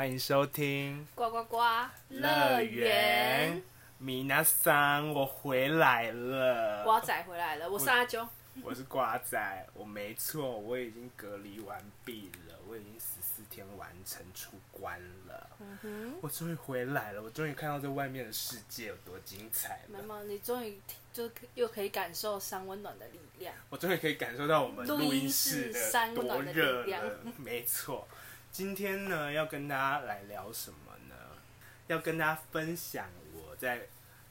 [0.00, 1.58] 欢迎收听呱呱呱
[2.08, 3.62] 乐园。
[3.98, 6.82] 米娜桑，我回来了。
[6.84, 8.26] 瓜仔回来了，我是阿啾。
[8.62, 15.50] 我是瓜仔，我没错，我已经隔离完毕了，我已经十四天完成出关了。
[15.60, 19.98] 嗯哼，我终于回来了，我终于看到这外面的世界有多精彩了。
[19.98, 20.80] 妈妈，你终于
[21.12, 23.54] 就又可以感受山温暖的力量。
[23.68, 27.18] 我终于可以感受到我们录音室的多热了。
[27.36, 28.08] 没错，
[28.50, 31.14] 今天呢要跟大家来聊什么呢？
[31.86, 33.86] 要跟大家分享我在。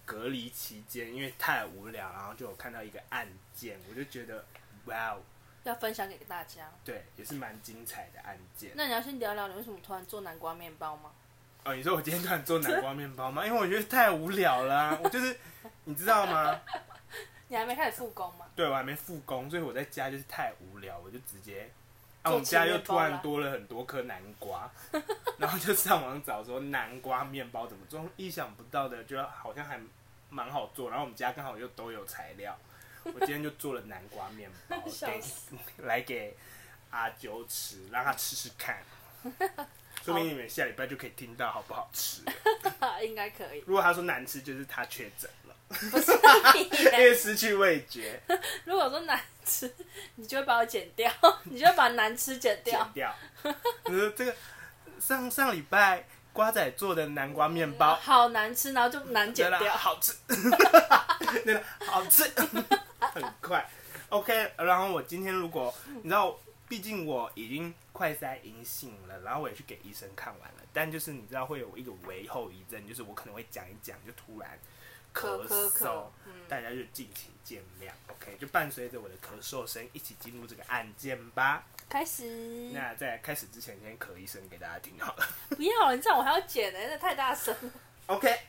[0.06, 4.44] 隔离期间，因为太无聊，然后就有看到一个案件，我就觉得，
[4.86, 5.22] 哇哦，
[5.66, 6.68] 要分享给大家。
[6.84, 8.72] 对，也是蛮精彩的案件。
[8.74, 11.12] 那你要先聊聊，你为什么突然做南瓜面包吗？
[11.64, 13.46] 哦，你说我今天突然做南瓜面包吗？
[13.46, 15.38] 因为我觉得太无聊了啊， 我就是，
[15.84, 16.60] 你知道吗？
[17.48, 18.48] 你还没开始复工吗？
[18.56, 21.70] 对，我还没复工，所以我在家就是太无聊，我就直接。
[22.22, 24.70] 啊，我们家又突然多了很多颗南瓜，
[25.40, 29.80] 然后就上网找说南瓜面包怎么做，意想不到的，就好像还
[30.30, 30.90] 蛮好做。
[30.90, 32.58] 然后我们家刚好又都有材料，
[33.04, 35.22] 我今天就做了南瓜面包 给
[35.78, 36.36] 来给
[36.92, 38.84] 阿啾吃，让他吃吃看，
[40.04, 42.22] 说明你们下礼拜就可以听到好不好吃。
[43.02, 43.64] 应该可以。
[43.66, 46.12] 如果他说难吃，就是他确诊了，不是
[46.94, 48.20] 因为失去味觉。
[48.66, 49.72] 如果说难吃，
[50.16, 51.12] 你就会把我剪掉，
[51.46, 52.84] 你就会把难吃剪掉。
[52.86, 53.16] 剪掉。
[53.84, 54.36] 呃，这个
[55.00, 56.04] 上上礼拜
[56.34, 59.72] 瓜仔做的南瓜面包好难吃，然后就难剪掉。
[59.74, 60.14] 好吃，
[61.46, 62.24] 那个，好吃，
[63.00, 63.68] 很快。
[64.10, 66.36] OK，然后我今天如果你知道，
[66.68, 74.58] 毕竟我已经快塞阴性了，然后我也去给医生看完了，但就是你知道会有一个微后遗症，就是我可能会讲一讲就突然。
[75.20, 76.06] 咳嗽，
[76.48, 77.92] 大家就敬请见谅。
[78.08, 81.66] OK，就伴随着我的咳嗽声一起进入这个案件吧。
[81.90, 82.72] 开始。
[82.72, 85.28] 那在开始之前，先咳一声给大家听好了。
[85.58, 87.54] 不要了，你这样我还要剪呢，那太大声。
[88.06, 88.40] OK，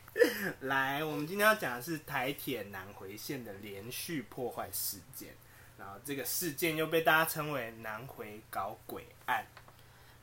[0.60, 5.34] 来，我们今天要讲的是台铁南回线的连续破坏事件，
[5.78, 9.44] 然后这个事件又被大家称为南回搞鬼案。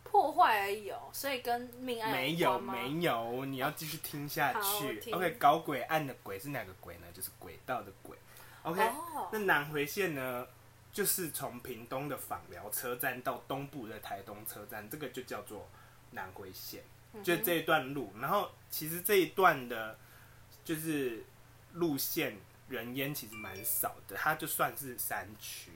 [0.09, 5.11] 破坏而已哦，所以跟命案没有没有，你要继续听下去。
[5.11, 7.07] OK，搞鬼案的鬼是哪个鬼呢？
[7.13, 8.17] 就是轨道的轨。
[8.63, 8.81] OK，、
[9.15, 9.29] oh.
[9.31, 10.47] 那南回线呢，
[10.91, 15.69] 就是从屏东的枋寮车站到东部的台东车站，这个就叫做
[16.11, 16.83] 南回线，
[17.23, 18.11] 就这一段路。
[18.19, 19.97] 然后其实这一段的，
[20.63, 21.23] 就是
[21.73, 22.37] 路线
[22.69, 25.71] 人烟其实蛮少的，它就算是山区。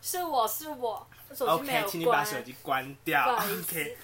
[0.00, 1.06] 是我是我
[1.40, 3.36] ，OK，请你把手机关掉。
[3.36, 3.96] OK，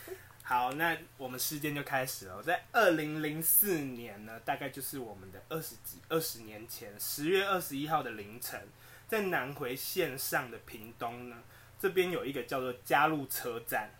[0.42, 2.42] 好，那我们事件就开始了。
[2.42, 8.68] 在二零零四年呢，大概就是我们的二十几二十年前，十月二十一号的凌晨，
[9.08, 11.42] 在南回线上的屏东呢，
[11.80, 13.90] 这边有一个叫做嘉路车站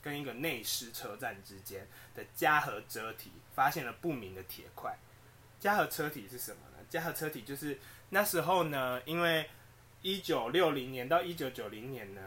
[0.00, 4.96] 跟一个内狮车站之间的嘉禾车体，发现了不明的铁块。
[5.60, 6.84] 嘉禾车体是什么呢？
[6.88, 7.78] 嘉禾车体就是
[8.10, 9.48] 那时候呢，因为
[10.04, 12.20] 一九六零年到一九九零年呢，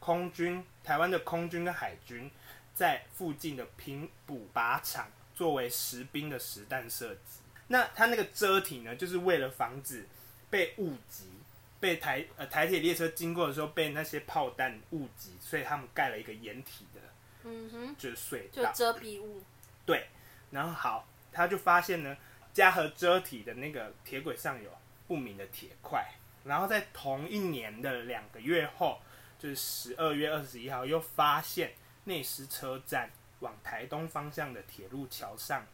[0.00, 2.30] 空军台湾的空军跟海军
[2.74, 7.42] 在附近的平补靶场作为实兵的实弹射击。
[7.66, 10.06] 那它那个遮体呢，就是为了防止
[10.48, 11.30] 被误击，
[11.78, 17.00] 被台呃台铁列车经过的时候被那些炮弹误击，所以他们盖了一个掩体的，
[17.44, 19.42] 嗯哼，就是隧道，就遮蔽物。
[19.84, 20.06] 对，
[20.50, 22.16] 然后好，他就发现呢，
[22.54, 24.70] 嘉禾遮体的那个铁轨上有
[25.06, 26.10] 不明的铁块。
[26.48, 28.98] 然后在同一年的两个月后，
[29.38, 33.10] 就是十二月二十一号，又发现内狮车站
[33.40, 35.64] 往台东方向的铁路桥上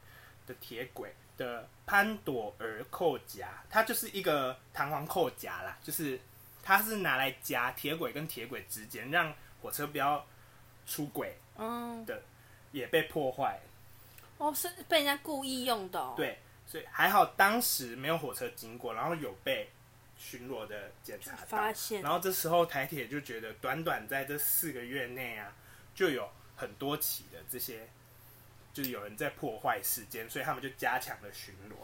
[0.47, 6.21] 的铁轨的潘朵儿扣夹，它就是一个弹簧扣夹啦，就是
[6.63, 10.27] 它是拿来夹铁轨跟铁轨之间，让火车不要
[10.87, 12.21] 出轨，嗯的，
[12.73, 13.61] 也被破坏。
[14.39, 16.15] 哦，是被人家故意用的哦。
[16.17, 19.71] 对，所以还好当时没有火车经过，然后有被。
[20.27, 25.55] 巡逻的检查发现，然后这时候台铁就觉得，短短在这四个月内啊，
[25.95, 26.27] 就有
[26.57, 27.87] 很多起的这些，
[28.73, 31.75] 就是有人在破坏事件，所以他们就加强了巡逻。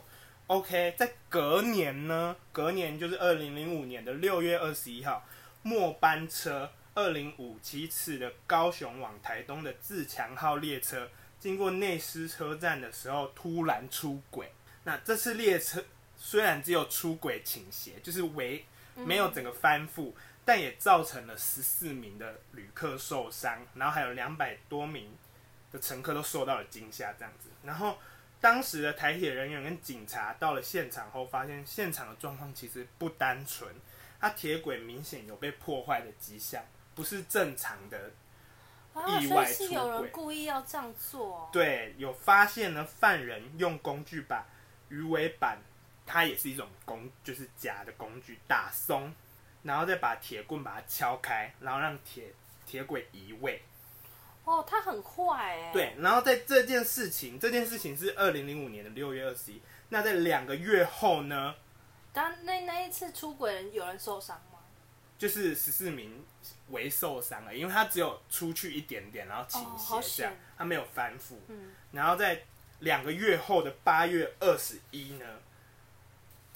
[0.47, 5.23] OK，在隔年呢，隔年就是二零零五年的六月二十一号，
[5.63, 14.51] 末班车二零五七次的高雄往台东的自强号列车，经过内斯车站的时候突然出轨。
[14.85, 15.85] 那这次列车。
[16.23, 20.13] 虽然只有出轨倾斜，就是违没有整个翻覆，
[20.45, 25.17] 但也造成了十四名的旅客受伤，然后还有两百多名
[25.73, 27.49] 的乘客都受到了惊吓，这样子。
[27.65, 27.97] 然后
[28.39, 33.75] 当时的台铁人员跟警察到了现场后，发现现场的状况其实不单纯，
[34.21, 36.63] 它铁轨明显有被破坏的迹象，
[36.95, 38.11] 不是正常的
[39.19, 41.49] 意外是有人故意要这样做。
[41.51, 44.45] 对，有发现呢，犯人用工具把
[44.91, 45.59] 鱼尾板，
[46.13, 49.15] 它也是一种工，就是假的工具打松，
[49.63, 52.35] 然后再把铁棍把它敲开，然后让铁
[52.67, 53.63] 铁轨移位。
[54.45, 55.73] 哦，他很快哎。
[55.73, 59.63] 对，然后在这件事情，这件事情是二零零五年的六月二十一。
[59.91, 61.55] 那在两个月后呢？
[62.13, 64.59] 当那那一次出轨人有人受伤吗？
[65.17, 66.25] 就是十四名
[66.71, 69.63] 为受伤了，因为他只有出去一点点，然后倾
[70.03, 71.37] 斜这样，哦、他没有翻覆。
[71.47, 71.73] 嗯。
[71.93, 72.43] 然后在
[72.81, 75.27] 两个月后的八月二十一呢，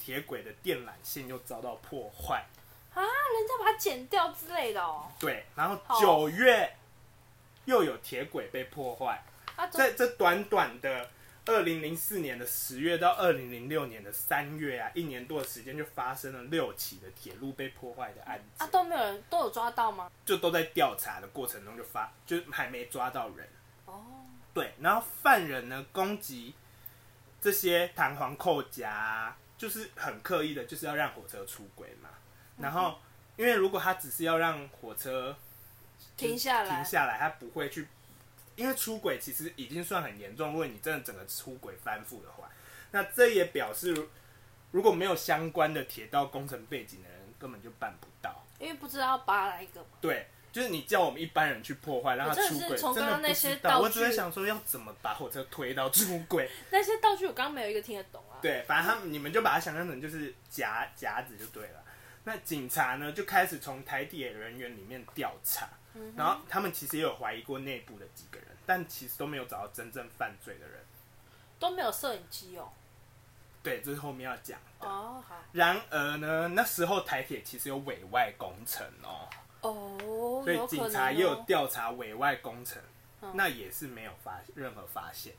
[0.05, 2.45] 铁轨的电缆线又遭到破坏。
[2.93, 3.01] 啊！
[3.01, 5.11] 人家把它剪掉之类的哦。
[5.19, 6.77] 对，然后九月
[7.65, 9.23] 又有铁轨被破坏。
[9.57, 11.09] 啊、在这短短的。
[11.47, 20.11] 二零零四年的十月到二零零六年的三月啊，一年多的时间就发生了六起的铁路被破坏的案子啊，都没有人都有抓到吗？
[20.25, 23.47] 就都在调查的过程中就发，就还没抓到人。
[23.85, 24.03] 哦，
[24.55, 26.55] 对，然后犯人呢攻击
[27.43, 32.11] 这些弹簧扣夹啊，就是很刻意的，就是要让火车出轨嘛。
[32.59, 32.99] 然后，
[33.35, 35.35] 因为如果他只是要让火车
[36.19, 37.89] 停下来，停下来，他不会去。
[38.57, 42.51] 因为出轨其实已经算很严重，如果你真的整个出轨翻覆的话，
[42.91, 43.97] 那这也表示
[44.71, 48.45] 如果没有相关的铁道工程背景的人，根本就办不到。
[48.59, 49.83] 因为不知道扒哪一个。
[49.99, 53.81] 对，就是你叫我们一般人去破坏，让他出轨，真的不知道。
[53.81, 56.51] 我只是想说要怎么把火车推到出轨。
[56.71, 58.34] 那些道具我刚刚没有一个听得懂啊。
[58.45, 61.83] 对，反正他们你们就把它想象成就是夹夹子就对了。
[62.25, 65.67] 那警察呢就开始从台铁人员里面调查。
[66.17, 70.81] 然后他们其实也有怀疑过内部的几个人，但其实都没有找到真正犯罪的人，
[71.59, 72.69] 都没有摄影机哦。
[73.63, 74.89] 对，这是后面要讲的。
[74.89, 75.37] 哦，好。
[75.53, 79.31] 然而呢，那时候台铁其实有委外工程哦。
[79.61, 80.43] 哦。
[80.45, 82.83] 所以警察也有调查委外工程，
[83.33, 85.33] 那也是没有发任何发现。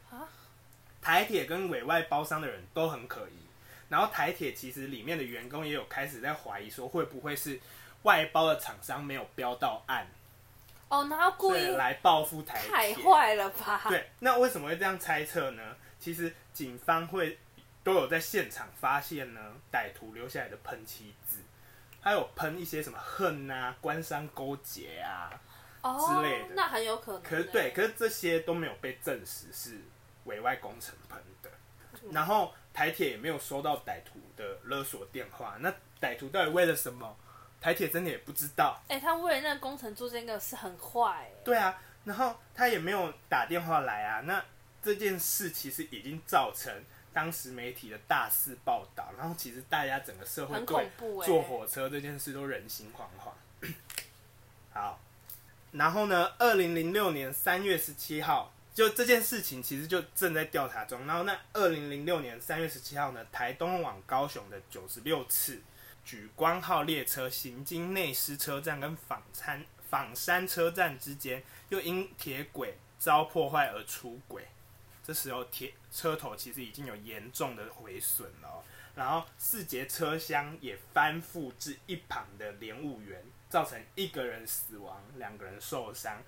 [1.05, 3.45] 台铁跟委外包商的人都很可疑，
[3.89, 7.59] 然后台铁其实里面的员工也有开始在怀疑说，会不会是
[8.01, 10.07] 外包的厂商没有标到案。
[10.89, 13.83] 哦，然后故意来报复台铁，太坏了吧？
[13.87, 15.75] 对，那为什么会这样猜测呢？
[15.99, 17.37] 其实警方会
[17.83, 19.39] 都有在现场发现呢，
[19.71, 21.37] 歹徒留下来的喷漆字，
[22.01, 25.29] 还有喷一些什么恨啊、官商勾结啊、
[25.83, 27.21] 哦、之类的，那很有可能。
[27.21, 29.81] 可是对，可是这些都没有被证实是
[30.25, 31.49] 委外工程喷的，
[32.03, 37.17] 嗯、然后台铁也没有收到歹徒的勒索电话，那歹徒到底为了什么？
[37.61, 38.79] 台铁真的也不知道。
[38.89, 41.31] 哎、欸，他为了那个工程做这个是很坏。
[41.43, 44.21] 对啊，然后他也没有打电话来啊。
[44.21, 44.43] 那
[44.83, 46.71] 这件事其实已经造成
[47.11, 50.91] 当时媒体的大肆报道，然后其实大家整个社会对
[51.25, 53.31] 坐火车这件事都人心惶惶。
[54.71, 54.99] 好，
[55.71, 61.07] 然后呢，二零零六年三月十七号，就这件事情其实就正在调查中。
[61.07, 65.59] 然后那二零零六年三月十七号呢，台东往高雄的九十六次。
[66.05, 74.45] 莒光号列车行经内狮车站跟枋山枋山车站之间，又因铁轨遭破坏而出轨。
[75.03, 78.63] 这时候铁车头其实已经有严重的毁损了，
[78.93, 86.21] 然后四节车厢也翻覆至一旁的连务员，造成一个人死亡，两个人受伤。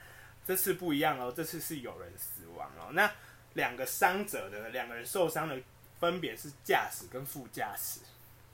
[0.47, 2.89] 这次不一样哦，这次是有人死亡哦。
[2.93, 3.11] 那
[3.53, 5.57] 两个伤者的两个人受伤的
[5.99, 7.99] 分别是驾驶跟副驾驶，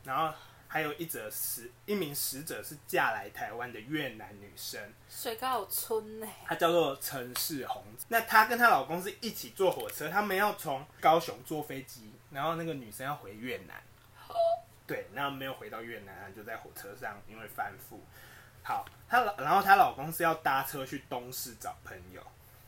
[0.04, 0.36] 然后。
[0.66, 7.84] 还有一则死，一名死者是嫁来台湾的越南女生，水高村呢，她叫做陈世红。
[8.08, 13.84] 那她跟她老公是一起坐火车，他们要从高雄坐飞机，然后那个女生要回越南。
[14.88, 18.00] 对，然后没有回到越南，就在火车上因为翻覆。
[18.64, 22.22] 好，她老，然后她老公是要搭车去东市找朋友。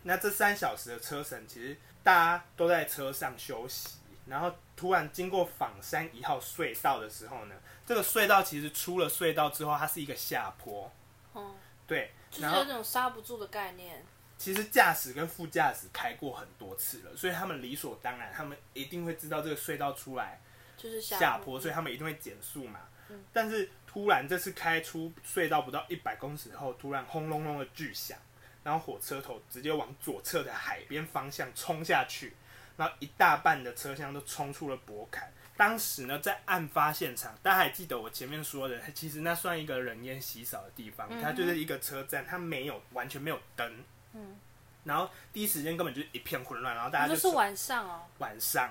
[0.03, 3.97] 那这三小时的车程，其实大家都在车上休息。
[4.27, 10.91] 然后突然经过仿山一号隧道的时候呢，这个隧道其实出了隧道之后，它是一个下坡。
[11.35, 14.03] 嗯，对，就是有那种刹不住的概念。
[14.37, 20.41] 其实驾驶跟副驾驶开过很多次了，所以他们理所当然，他们一定会知道这个隧道出来
[20.75, 22.79] 就是下坡，所以他们一定会减速嘛。
[23.09, 23.23] 嗯。
[23.31, 28.17] 但是突然这次开出隧道不到一百公尺后，突然轰隆隆的巨响，
[28.61, 32.35] 然后火车头直接往左侧的海边方向冲下去。
[32.75, 35.31] 然后一大半的车厢都冲出了博坎。
[35.55, 43.83] 当时呢，在案发现场，大家还记得我前面说的，其实那算一个人烟稀少的地方，它就是一个车站，它没有完全没有灯。
[44.11, 44.35] 嗯。
[44.83, 48.01] 然后第一时间根本就是一片混乱，然后大家就，是晚上哦。
[48.17, 48.69] 晚上。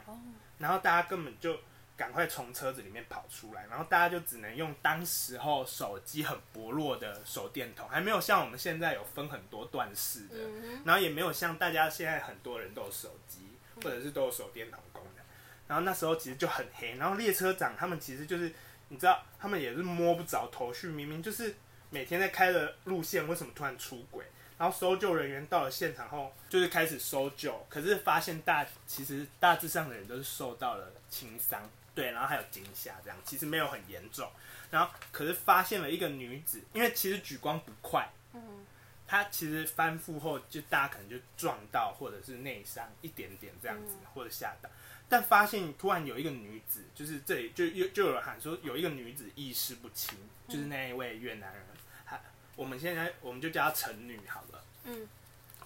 [0.58, 1.58] 然后大家根本就
[1.96, 10.36] 赶快从车子里面跑出来，然后大家就只能用当时候手机很薄弱的手电筒，还没有像我们现在有分很多段式的，
[10.84, 15.24] 然后也没有像大家现在很多人都有手机，或者是都有手电筒功能。
[15.68, 18.52] 然后那时候其实就很黑，然后列车长他们其实就是，
[18.88, 21.54] 你知道，他们也是摸不着头绪，明明就是
[21.90, 24.24] 每天在开的路线，为什么突然出轨？
[24.58, 31.68] 然后搜救人员到了现场后，就是开始搜救，可是发现大其实大致上的人都是受到了轻伤。
[31.94, 34.28] 对，然后还有惊吓，这样其实没有很严重。
[34.70, 38.66] 然后可是发现了一个女子，因为其实举光不快，嗯，
[39.06, 44.68] 她其实翻覆后就大家可能就撞到或者是内伤一点点这样子，或者吓到。
[45.08, 51.64] 但发现突然有一个女子，就是这里就又就有人喊说有一个女子意识不清，就是那一位越南人，
[52.04, 52.20] 还
[52.56, 55.06] 我们现在我们就叫她陈女好了，嗯，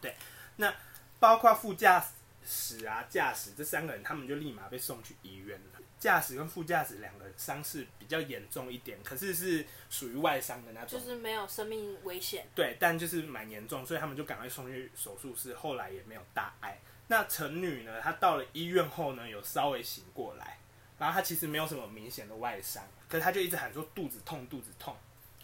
[0.03, 0.17] 对，
[0.57, 0.75] 那
[1.19, 2.05] 包括副驾
[2.45, 5.78] 驶啊、驾驶这三个人，他们就立马被送去医院了。
[5.99, 12.47] 驾驶跟副驾驶两个伤势比较严重一点，可是是属于外伤的那种，就是没有生命危险。
[12.55, 16.79] 对，但就是蛮严重，所以他们就赶快送去手术室，后来也没有大碍。
[17.09, 20.59] 那陈女呢，她到了医院后呢，有稍微醒过来，
[20.99, 24.95] 然后她其实没有什么明显的外伤，可是她就一直喊说肚子痛，肚子痛。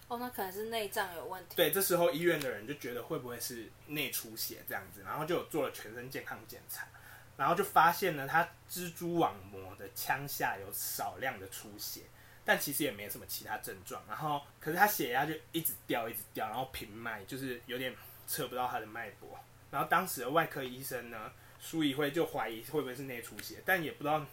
[0.06, 1.56] 哦，那可能是内脏有问题。
[1.56, 6.87] 对，这时候医院的人就觉得会不会是内出血这样子，然后就有做了全身健康检查。
[7.37, 12.03] 然后就发现呢，他蜘蛛网膜的腔下有少量的出血，
[12.45, 14.00] 但其实也没什么其他症状。
[14.07, 17.93] 然后，可是他血压就一直掉，一直掉，然后平脉就是有点
[18.29, 19.37] 测不到他的脉搏。
[19.73, 24.25] 然后当时的外科医生呢，苏怡辉就怀疑会不会是内出血，但也不知道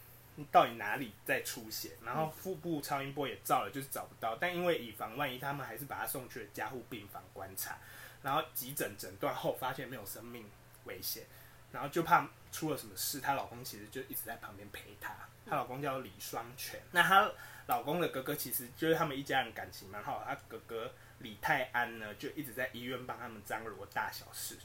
[0.52, 1.94] 到底哪里在出血。
[2.06, 4.36] 然后腹部超音波也照了，就是找不到。
[4.36, 7.80] 但因为以防万一，他们还是把他送去了加护病房观察。
[8.22, 10.48] 然后急诊诊断后发现没有生命
[10.84, 11.24] 危险，
[11.72, 12.30] 然后就怕。
[12.52, 13.20] 出了什么事？
[13.20, 15.14] 她老公其实就一直在旁边陪她。
[15.46, 17.30] 她老公叫李双全，那她
[17.68, 20.24] 老公的哥哥其实就是他们一家人感情蛮好。
[20.28, 24.58] 他哥哥李泰安呢，就一直在医院帮他们张罗大小事。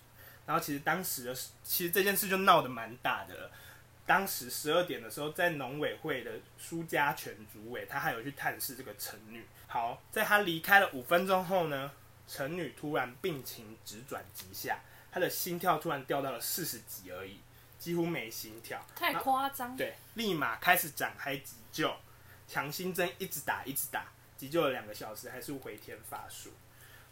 [0.45, 3.51] 然后其实当时的，其实这件事就闹得蛮大的。
[4.07, 9.45] 当时十二点的时候，在农委会的苏家全主委，他还有去探视这个陈女。
[9.67, 11.91] 好，在他离开了五分钟后呢，
[12.29, 14.79] 陈女突然病情直转急下，
[15.11, 17.41] 她的心跳突然掉到了四十几而已。
[17.79, 19.77] 几乎没心跳，太夸张。
[19.77, 21.95] 对，立马开始展开急救，
[22.49, 24.07] 强心针一直打，一直打，
[24.37, 26.51] 急救了两个小时，还是回天乏术。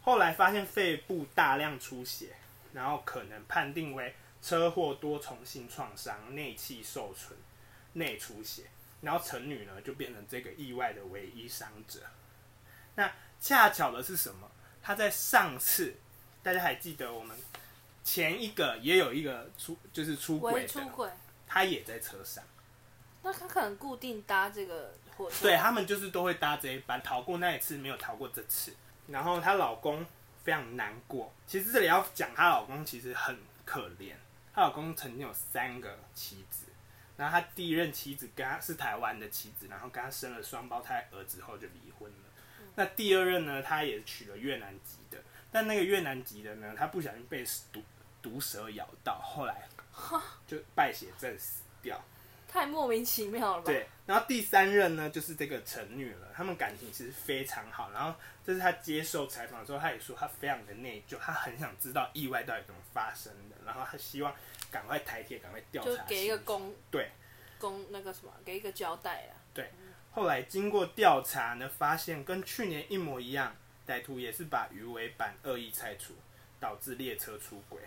[0.02, 2.34] 后来发现肺部大量出血，
[2.72, 7.38] 然后可能判定为车祸多重性创伤，内气受损，
[7.92, 8.64] 内出血。
[9.00, 12.00] 然后陈女呢，就变成这个意外的唯一伤者。
[12.94, 14.50] 那恰巧的是什么？
[14.82, 15.94] 她在上次，
[16.42, 17.36] 大家还记得我们。
[18.04, 21.08] 前一个也有一个出，就是出轨出轨，
[21.46, 22.44] 他也在车上。
[23.22, 25.36] 那他可能固定搭这个火车。
[25.40, 28.76] 对，他们就是都会搭这一班，逃过那一次，没有逃过这次。
[29.06, 30.04] 然后她老公
[30.42, 31.32] 非常难过。
[31.46, 34.12] 其实这里要讲她老公其实很可怜。
[34.54, 36.66] 她老公曾经有三个妻子，
[37.16, 42.18] 然后她第一任妻子跟他是台湾的妻子，然后跟他生了双胞胎儿子后就离婚了。
[42.60, 42.66] 嗯。
[42.74, 45.16] 那第二任呢，他也娶了越南籍的，
[45.50, 47.42] 但那个越南籍的呢，他不小心被
[47.72, 47.82] 毒。
[48.24, 49.68] 毒蛇咬到，后来
[50.46, 52.02] 就败血症死掉，
[52.48, 53.66] 太莫名其妙了吧？
[53.66, 57.90] 对，然后第三任呢，就是这个陈女了，他们感情其实非常好。
[57.92, 64.34] 然后这是他接受采访的时候，他也说他非常的内疚，他很想知道意外到底怎么发生的，然后他希望
[64.70, 67.10] 赶快台铁赶快调查，就给一个公对
[67.58, 69.36] 公那个什么，给一个交代啊。
[69.52, 69.70] 对，
[70.12, 73.54] 后来经过调查呢，发现跟去年一模一样，
[73.86, 76.14] 歹徒也是把鱼尾板恶意拆除，
[76.58, 77.80] 导致列车出轨。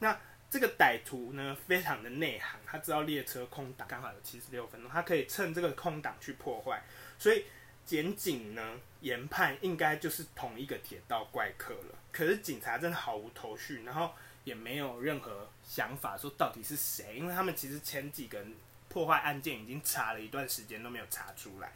[0.00, 0.18] 那
[0.50, 6.82] 这个歹徒呢，非常的内行，他知道列车空档刚好有七十六分钟，他可以趁这个空档去破坏，
[7.18, 7.44] 所以
[7.86, 11.94] 检警呢研判应该就是同一个铁道怪客了。
[12.10, 18.44] 可是警察真的毫无头绪，然后也没有任何想法说到底是谁，因为他们其实前几个
[18.88, 21.70] 破坏案件已经查了一段时间都没有查出来。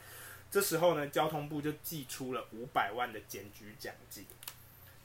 [0.50, 4.26] 这时候呢，交通部就寄出了五百万的检举奖金，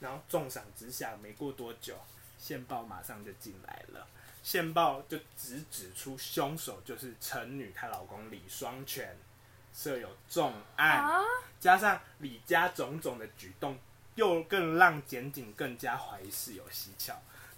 [0.00, 1.94] 然后重赏之下，没过多久。
[2.40, 4.06] 线报马上就进来了，
[4.42, 9.14] 线报就直指出凶手就是陈女，她老公李双全
[9.74, 11.20] 设有重案，啊、
[11.60, 13.78] 加上李家种种的举动，
[14.14, 17.14] 又更让检警更加怀疑事有蹊跷。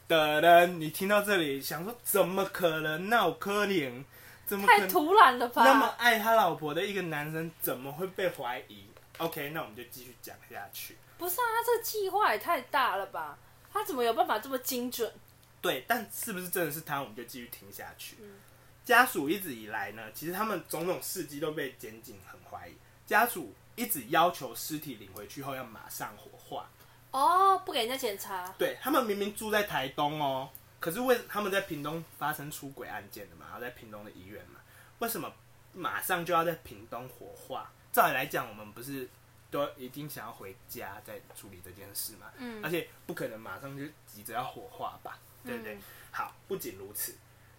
[0.09, 3.09] 的人，你听到这里想说，怎么可能？
[3.09, 4.05] 那我柯林
[4.45, 5.65] 怎么太突然了吧？
[5.65, 8.85] 那么爱他老婆的一个男生，怎么会被怀疑
[9.19, 10.99] ？OK，那我们就继续讲下去。
[11.17, 13.39] 不是啊，他这个计划也太大了吧？
[13.73, 15.12] 他怎么有办法这么精准？
[15.61, 17.00] 对，但是不是真的是他？
[17.00, 18.17] 我们就继续听下去。
[18.21, 18.41] 嗯、
[18.85, 22.73] 家属一直以来呢，其实他们种种事迹都被检警很怀疑。
[23.07, 26.69] 家属一直要求尸体领回去后要马上火化。
[27.11, 28.52] 哦，不给人家检查。
[28.59, 30.49] 对，他们明明住在台东哦，
[30.81, 34.61] 可是为他们在屏东发生出轨案件的嘛，然后在屏东的医院嘛，
[34.99, 35.33] 为什么
[35.73, 37.71] 马上就要在屏东火化？
[37.93, 39.09] 照理来讲，我们不是
[39.52, 42.32] 都一定想要回家再处理这件事嘛？
[42.38, 45.18] 嗯，而且不可能马上就急着要火化吧？
[45.44, 45.75] 对不对？
[45.75, 47.14] 嗯、好，不仅如此。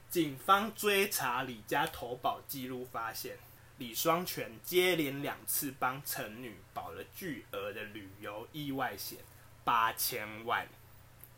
[0.09, 3.37] 警方追查李家投保记录，发现
[3.77, 9.19] 李双全接连两次帮陈女保了巨额的旅游意外险
[9.63, 10.67] 八千万。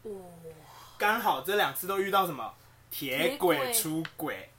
[0.03, 0.11] 哇！
[0.97, 2.55] 刚好这两次都遇到什么
[2.89, 4.49] 铁轨出轨？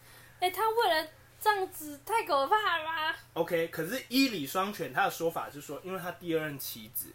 [0.40, 1.10] 哎、欸，他为了
[1.46, 7.12] 这样子太可怕了吧？OK，可是依李双全他的说法是说，因为他第二任妻子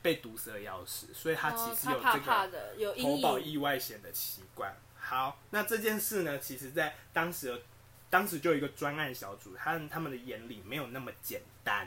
[0.00, 4.74] 被毒蛇咬死，所以他其实有这个投保意外险的习惯。
[4.96, 7.62] 好，那这件事呢，其实，在当时，
[8.08, 11.86] 当时就有一个专案小组，他他们的眼里没有那么简单。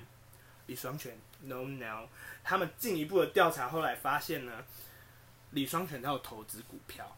[0.68, 2.08] 李双全，no no，
[2.44, 4.64] 他们进一步的调查，后来发现呢，
[5.50, 7.18] 李双全他有投资股票，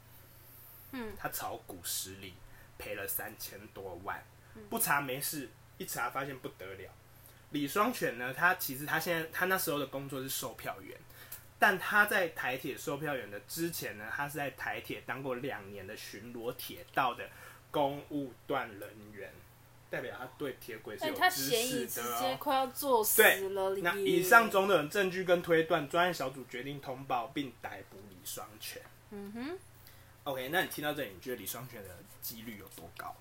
[0.94, 2.34] 嗯，他炒股失利，
[2.78, 4.24] 赔了三千多万，
[4.70, 6.92] 不查没事，一查发现不得了。
[7.52, 10.98] 李双全呢，他其实他现在他那时候的工作是售票员。
[11.62, 17.30] 但他在台铁售票员的之前呢，他是在台铁当过两年的巡逻铁道的
[17.70, 19.30] 公务段人员，
[19.90, 21.20] 代表他对铁轨是有知识的哦。
[21.20, 23.76] 他嫌疑直接快要作死了。
[23.82, 28.82] 那以上种种证据跟推断，专案小组决定通报并逮捕李双全。
[29.12, 29.60] 嗯哼。
[30.24, 31.90] OK，那你听到这里，你觉得李双全的
[32.22, 33.14] 几率有多高？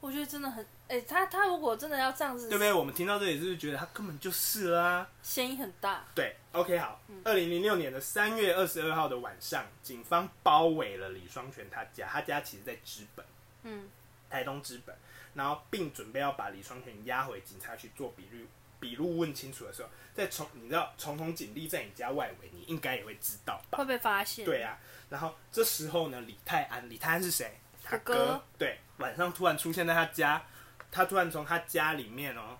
[0.00, 2.72] 我觉得真的很，哎、欸，他他如果真的要这样子，对不对？
[2.72, 5.08] 我们听到这里是不是觉得他根本就是啊？
[5.22, 6.04] 嫌疑很大。
[6.14, 7.00] 对，OK，好。
[7.24, 13.26] 二零零六年的三月二十二号的晚上，警方包围了李双全他家，他家其实在资本，
[13.64, 13.88] 嗯，
[14.30, 14.94] 台东资本，
[15.34, 18.46] 然后并准备要把李双全押回警察局做笔录
[18.78, 23.78] 笔录问清楚的时候，在重你知道重重警力在你家外围，你应该也会知道吧？
[23.78, 24.44] 会被发现。
[24.44, 27.58] 对啊，然后这时候呢，李泰安，李泰安是谁？
[27.88, 28.44] 他哥，哥。
[28.58, 28.78] 对。
[28.98, 30.42] 晚上突然出现在他家，
[30.90, 32.56] 他突然从他家里面哦，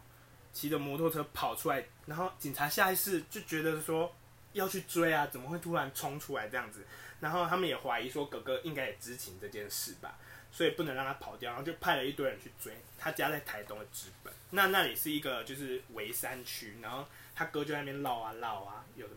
[0.53, 4.15] 骑着摩托车跑出来，然后警察下意识就觉得说
[4.53, 6.85] 要去追啊，怎么会突然冲出来这样子？
[7.21, 10.19] 然后他们也怀疑说哥哥应该也知情这件事吧，
[10.53, 12.77] 所以不能让他跑掉，然后就派了一堆人去追。
[12.99, 19.15] 他家在台东的直本，那那里是一个就是围山区，然后他哥就在那边绕啊绕啊，有的。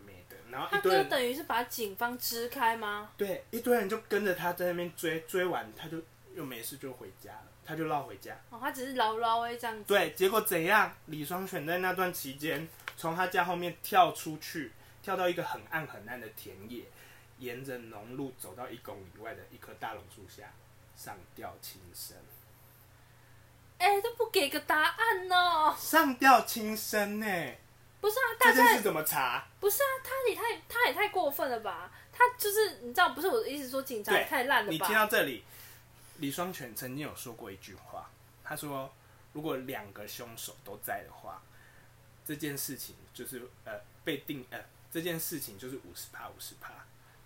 [0.50, 3.10] 然后一堆人他哥等于是把警方支开吗？
[3.16, 5.98] 对，一堆人就跟着他在那边追，追完他就。
[6.32, 8.32] 又没事就回家了，他就绕回家。
[8.50, 9.82] 哦，他只是绕绕哎这样子。
[9.84, 10.94] 对，结果怎样？
[11.06, 14.70] 李双全在那段期间，从他家后面跳出去，
[15.02, 16.84] 跳到一个很暗很暗的田野，
[17.38, 20.52] 沿着农路走到一公里外的一棵大榕树下，
[20.96, 22.16] 上吊轻生。
[23.78, 25.74] 哎、欸，都不给个答案哦。
[25.76, 27.26] 上吊轻生呢？
[28.00, 29.46] 不是啊，大家是怎么查？
[29.60, 31.92] 不是啊，他也太他也太过分了吧？
[32.12, 34.72] 他就是你知道，不是我的意思，说警察也太烂了吧？
[34.72, 35.44] 你听到这里。
[36.18, 38.10] 李双全曾经有说过一句话，
[38.44, 38.92] 他说
[39.32, 41.42] ：“如果两个凶手都在的话，
[42.26, 44.60] 这件事情就是呃被定呃
[44.92, 46.72] 这件事情就是五十趴五十趴。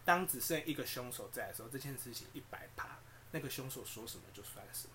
[0.05, 2.99] 当只剩一个凶手在的时候，这件事情一百趴，
[3.33, 4.95] 那个凶手说什么就算什么。”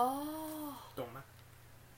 [0.00, 1.22] 哦，懂吗？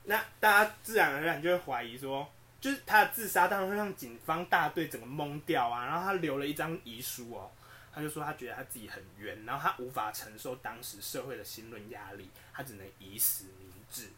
[0.04, 2.30] 那大家自然而然就会怀疑说，
[2.60, 5.86] 就是他的自杀当然会让警方大队整个懵掉啊。
[5.86, 7.50] 然后他留了一张遗书哦。
[7.90, 14.08] 他就说他觉得他自己很冤，然后他无法承受当时社会的新论压力，他只能以死明志。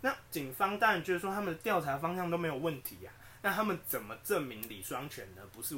[0.00, 5.42] 那警方当然觉得说他们的调查方向都没有问题呀、啊，那他们怎么证明李双全呢？
[5.52, 5.76] 不是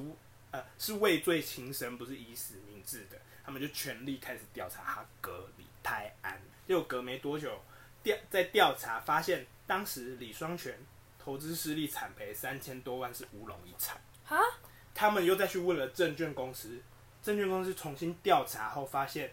[0.52, 3.18] 呃是畏罪轻生，不是以死明志的？
[3.44, 6.40] 他们就全力开始调查他哥李泰安。
[6.68, 7.60] 结果隔没多久，
[8.04, 10.78] 调在调查发现，当时李双全
[11.22, 13.98] 投资失利，惨赔三千多万，是乌龙一场。
[14.24, 14.38] 哈？
[14.94, 16.80] 他们又再去问了证券公司。
[17.22, 19.30] 证券公司重新调查后发现，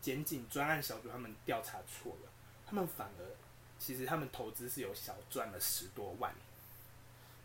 [0.00, 2.30] 检警专案小组他们调查错了，
[2.66, 3.22] 他们反而
[3.78, 6.34] 其实他们投资是有小赚了十多万。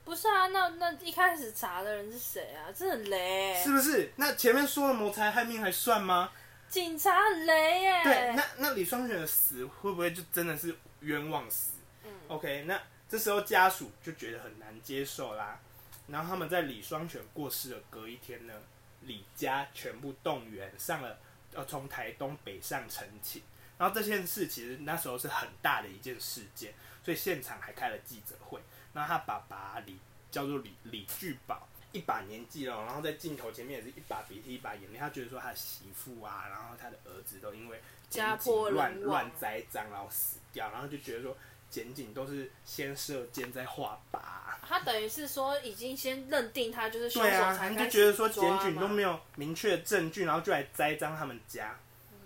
[0.03, 2.71] 不是啊，那那一开始查的人是谁啊？
[2.75, 3.63] 这很雷、欸。
[3.63, 4.11] 是不是？
[4.15, 6.31] 那前面说的谋财害命还算吗？
[6.69, 8.03] 警察很雷耶、欸。
[8.03, 11.73] 对，那那李双全的死会不会就真的是冤枉死？
[12.05, 12.11] 嗯。
[12.29, 15.59] OK，那这时候家属就觉得很难接受啦。
[16.07, 18.53] 然后他们在李双全过世的隔一天呢，
[19.01, 21.19] 李家全部动员上了，
[21.53, 23.41] 呃，从台东北上陈情，
[23.77, 28.61] 然后这件事其实那时候是很大的一件事件，所以现场还开了记者会。
[28.93, 29.99] 然后他爸爸李
[30.31, 34.97] 叫做李李聚宝，一把年纪了，然后在镜头前面也是一把鼻涕一把眼泪。
[34.97, 41.37] 他觉得说他的媳妇啊，然后他的儿子都因为家破乱乱栽赃，然后死掉，然后就觉得说
[41.71, 44.19] 检警都是先射箭再画靶。
[44.61, 51.75] 他等于是说已经先认定他就是凶手，对啊，他就觉得说检警都没有明确的证据，然后就来栽赃他们家。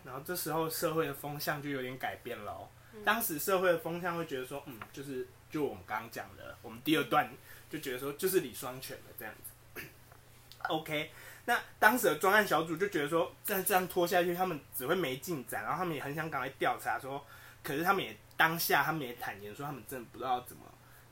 [0.04, 2.68] 然后这时候社会的风向就有点改变了哦。
[2.94, 7.32] 嗯、当时社会的风向会觉得说，嗯，就是就我们刚刚讲的，我们第二段
[7.70, 9.82] 就觉得说，就是李双全的这样子。
[10.70, 11.12] OK，
[11.46, 17.26] 那当时的专案小组就觉得说，再这样拖下去，他们只会没进展，然后他们也很想赶快调查说，
[17.64, 20.64] 可是他们也当下他们也坦言说，他们真的不知道怎么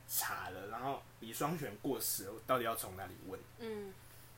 [0.06, 0.68] 查了。
[0.68, 3.40] 然后李双全过世了，到底要从哪里问？
[3.58, 3.92] 嗯，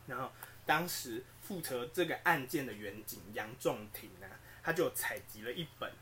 [0.06, 0.30] 然后
[0.64, 4.26] 当时负责这个案件的员警杨仲庭呢，
[4.62, 5.92] 他就采集了一本，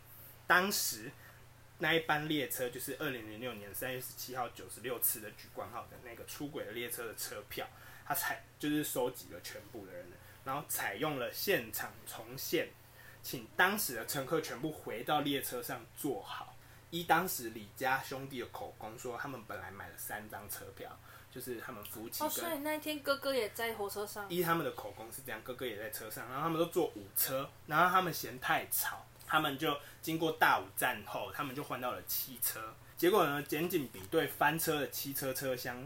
[0.47, 1.11] 当时
[1.79, 7.67] 那一班列车就是二零零六年三月十七号九十六次的莒光号的那个出轨的列车的车票，
[8.07, 10.07] 他采就是收集了全部的人，
[10.45, 12.69] 然后采用了现场重现，
[13.23, 16.54] 请当时的乘客全部回到列车上坐好。
[16.95, 20.89] 依当时李家兄弟的口供说，他们本来买了三张车票。
[21.35, 22.23] 就是他们夫妻。
[22.23, 24.25] 哦，所以那一天哥哥也在火车上。
[24.31, 32.73] 依他们的口供是这样，哥哥也在车上，然后他们都坐五车，然后他们嫌太吵，他们就经过大武站后，他们就换到了七车。
[32.97, 35.85] 结果呢，检警比对翻车的七车车厢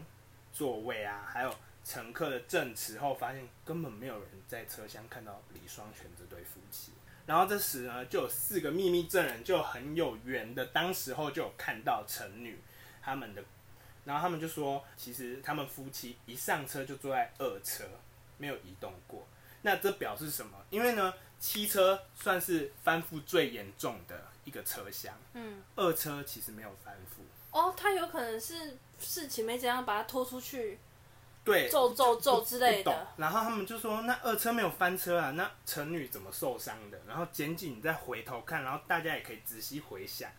[0.53, 1.51] 座位啊，还有
[1.83, 6.91] 乘客的证词后，发现根本没有人在车厢看到李双全这对夫妻。
[7.29, 12.59] 然后这时呢，就有四个秘密证人，就很有缘的，当时候就有看到陈女
[13.03, 13.43] 他们的。
[14.03, 17.83] 然后他们就说，其实他们夫妻一上车就坐在二车，
[18.39, 19.27] 没有移动过。
[19.61, 20.57] 那这表示什么？
[20.71, 27.21] 因为呢，七车算是翻覆最严重的一个车厢，嗯，二车其实没有翻覆。
[27.51, 30.79] 哦，他有可能是事情没怎样，把他拖出去，
[31.49, 33.07] 对，揍揍揍之类的。
[33.17, 36.99] 然后他们就说，那二车没有翻车啊，那陈女怎么受伤的？
[37.07, 40.31] 然后检警再回头看，然后大家也可以仔细回想，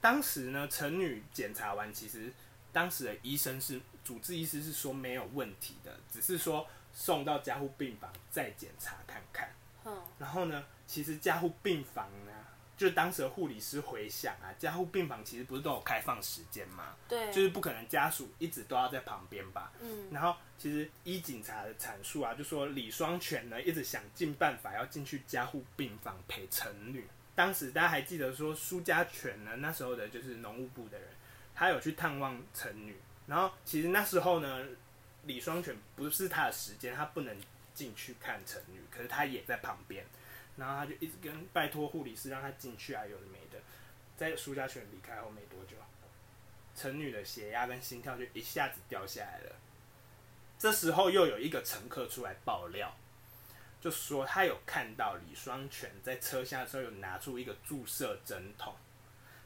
[0.00, 2.32] 当时呢，陈女检查完其实。
[2.74, 9.50] 当时的医生是主治医师，是说没有问题的，只是说送到加护病房再检查看看。
[9.84, 9.94] 嗯。
[10.18, 12.32] 然后呢，其实加护病房呢，
[12.82, 16.96] 就是当时的护理师回想啊，加护病房其实不是都有开放时间吗？
[17.08, 17.32] 对。
[17.32, 19.70] 就是不可能家属一直都要在旁边吧？
[19.78, 20.08] 嗯。
[20.10, 27.06] 然后其实依警察的阐述啊，就说李双全呢一直想尽办法要进去加护病房陪陈女。
[27.36, 31.08] 当时大家还记得说苏家全呢，那时候的就是农务部的人。
[31.54, 32.96] 他有去探望陈女，
[33.28, 34.66] 然后其实那时候呢，
[35.22, 37.36] 李双全不是他的时间，他不能
[37.74, 40.04] 进去看陈女，可是他也在旁边，
[40.56, 43.58] 然后他就一直跟拜托护理师让他进去啊，有的没的。
[44.16, 45.76] 在苏家全离开后没多久，
[46.76, 49.56] 陈女的血压跟心跳就一下子掉下来了。
[50.58, 52.94] 这时候又有一个乘客出来爆料，
[53.80, 58.74] 就说他有看到李双全在车厢的时候有拿出一个注射针筒，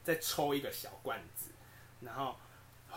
[0.05, 1.51] 在抽一个小罐子。
[2.03, 2.39] 然后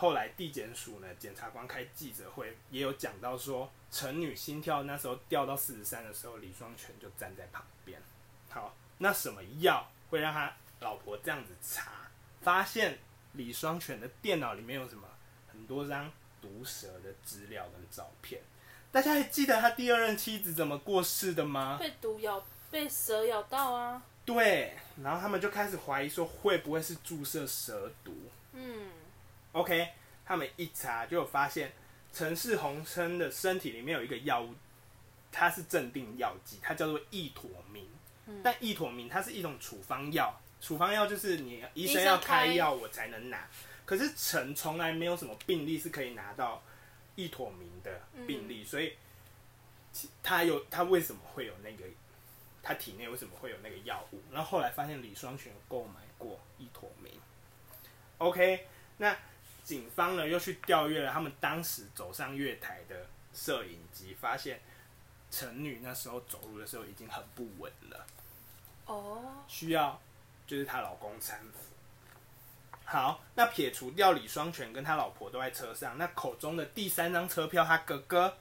[0.00, 8.00] 后来地检署呢，检察官开记者会也有讲到说，陈女心跳那时候掉到四十三的时候，李双全就站在旁边。
[8.48, 12.08] 好，那什么药会让他老婆这样子查？
[12.40, 12.98] 发现
[13.34, 15.06] 李双全的电脑里面有什么？
[15.52, 16.10] 很多张
[16.40, 18.40] 毒蛇的资料跟照片。
[18.90, 21.76] 大家还记得他第二任妻子怎么过世的吗？
[21.78, 24.02] 被毒咬，被蛇咬到啊。
[24.24, 28.14] 对，然后他们就开始怀疑说，会不会是注射蛇毒？
[28.54, 28.90] 嗯
[29.52, 29.88] ，OK，
[30.24, 31.72] 他们一查就有发现
[32.12, 34.54] 陈氏红琛的身体里面有一个药物，
[35.30, 37.86] 它是镇定药剂，它叫做异妥明。
[38.26, 43.48] 嗯、但异妥明它是一种处方药，处方药就是你医生要开药我才能拿。
[43.84, 46.62] 可是陈从来没有什么病例是可以拿到
[47.16, 48.94] 异妥明的病例，嗯、所以
[50.22, 51.84] 他有他为什么会有那个？
[52.62, 54.20] 他体内为什么会有那个药物？
[54.30, 57.10] 然后后来发现李双全购买过异妥明。
[58.18, 58.66] OK，
[58.98, 59.16] 那
[59.70, 64.60] 警方呢又去调阅了他们当时走上月台的摄影机，发现
[65.30, 68.04] 陈女那时候走路的时候已经很不稳了。
[68.86, 70.00] 哦，需要
[70.44, 71.70] 就是她老公搀扶。
[72.84, 78.36] 好，那撇除掉李双全跟他老婆都在车上，那口中的第三张车票，他哥哥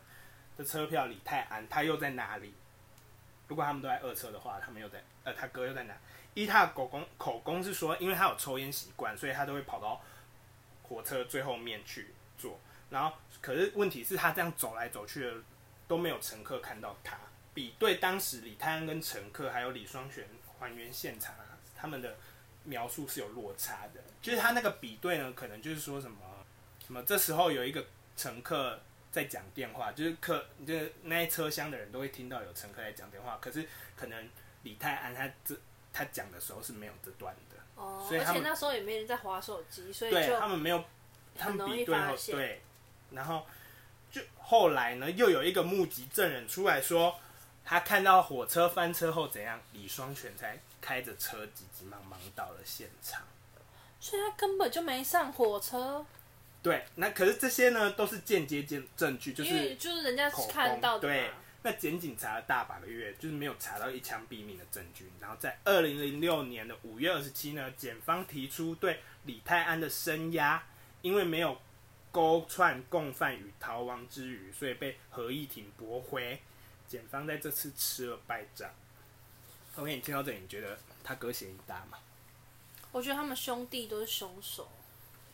[0.57, 2.55] 的车票李泰安，他又在哪里？
[3.47, 5.95] 如果他们都在二车的话，他们又在呃，他哥又在哪？
[6.33, 10.01] 依他的口供，口供是说，因为他有抽烟习惯，所以他都会跑到
[10.89, 12.59] 火车最后面去坐。
[12.89, 15.33] 然后，可是问题是，他这样走来走去的
[15.87, 17.15] 都没有乘客看到他。
[17.53, 20.27] 比对当时李泰安跟乘客还有李双全
[20.59, 22.15] 还原现场啊，他们的
[22.63, 24.01] 描述是有落差的。
[24.21, 26.17] 就是他那个比对呢，可能就是说什么
[26.85, 27.85] 什么，这时候有一个
[28.17, 28.79] 乘客
[29.11, 33.37] 在讲电话，就是客，就是那一车厢的人都会听到有乘客在讲电话。
[33.41, 34.29] 可是可能
[34.63, 35.55] 李泰安他这
[35.91, 37.48] 他讲的时候是没有这段的，
[37.79, 40.83] 哦，所以而且那时候也没人在划手机，所以就对他们没有，
[41.37, 42.61] 他们比对后对，
[43.11, 43.45] 然后
[44.11, 47.15] 就后来呢，又有一个目击证人出来说，
[47.63, 53.21] 他看到火车翻车后怎样，李双全才开着车急急忙忙到了现场，
[53.99, 56.05] 所以他根本就没上火车。
[56.61, 61.07] 对，那可是这些呢，都是间接证证据，就是就是人家看到的。
[61.07, 65.11] 对，那检警查了大把个月，就是没有查到一枪毙命的证据。
[65.19, 70.63] 然后在二零零六年的五月二十七呢，检方提出对李泰安的声押，
[71.01, 71.59] 因为没有
[72.11, 76.39] 勾串共犯与逃亡之余，所以被合议庭驳回。
[76.87, 78.69] 检方在这次吃了败仗。
[79.75, 81.99] OK，你听到这里，你觉得他哥嫌疑大吗？
[82.91, 84.67] 我觉得他们兄弟都是凶手。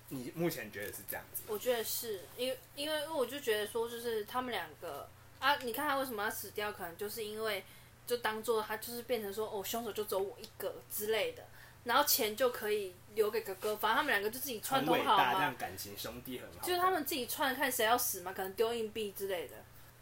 [0.10, 1.44] 你目前觉得是这样子？
[1.48, 6.72] 我觉得是因为，因为我就觉得说，就是他们两个啊，你看他为什么要死掉？
[6.72, 7.64] 可能就是因为
[8.08, 11.44] 就当做他就是变成说，哦，凶手就只有我一个之类的，
[11.84, 15.34] 然后钱就可以留给哥哥，反正他们两个就自己串通好嘛。
[15.34, 16.66] 这样感情兄弟很好。
[16.66, 19.56] 就是他们自己串，看谁要死嘛，可能丢硬币之类的。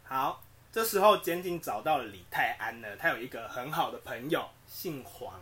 [0.04, 0.42] 好，
[0.72, 5.40] 这时候监警找到了李泰安呢，他有一个很好的朋友，姓黄，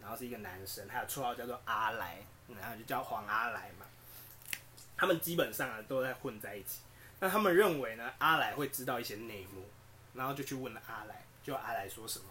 [0.00, 2.18] 然后是一个男生，他的绰号叫做阿来。
[2.60, 3.86] 然后就叫黄阿来嘛，
[4.98, 6.80] 他们基本上啊都在混在一起。
[7.24, 9.66] 那他们认为呢，阿来会知道一些内幕，
[10.12, 11.24] 然后就去问了阿来。
[11.42, 12.26] 就阿来说什么？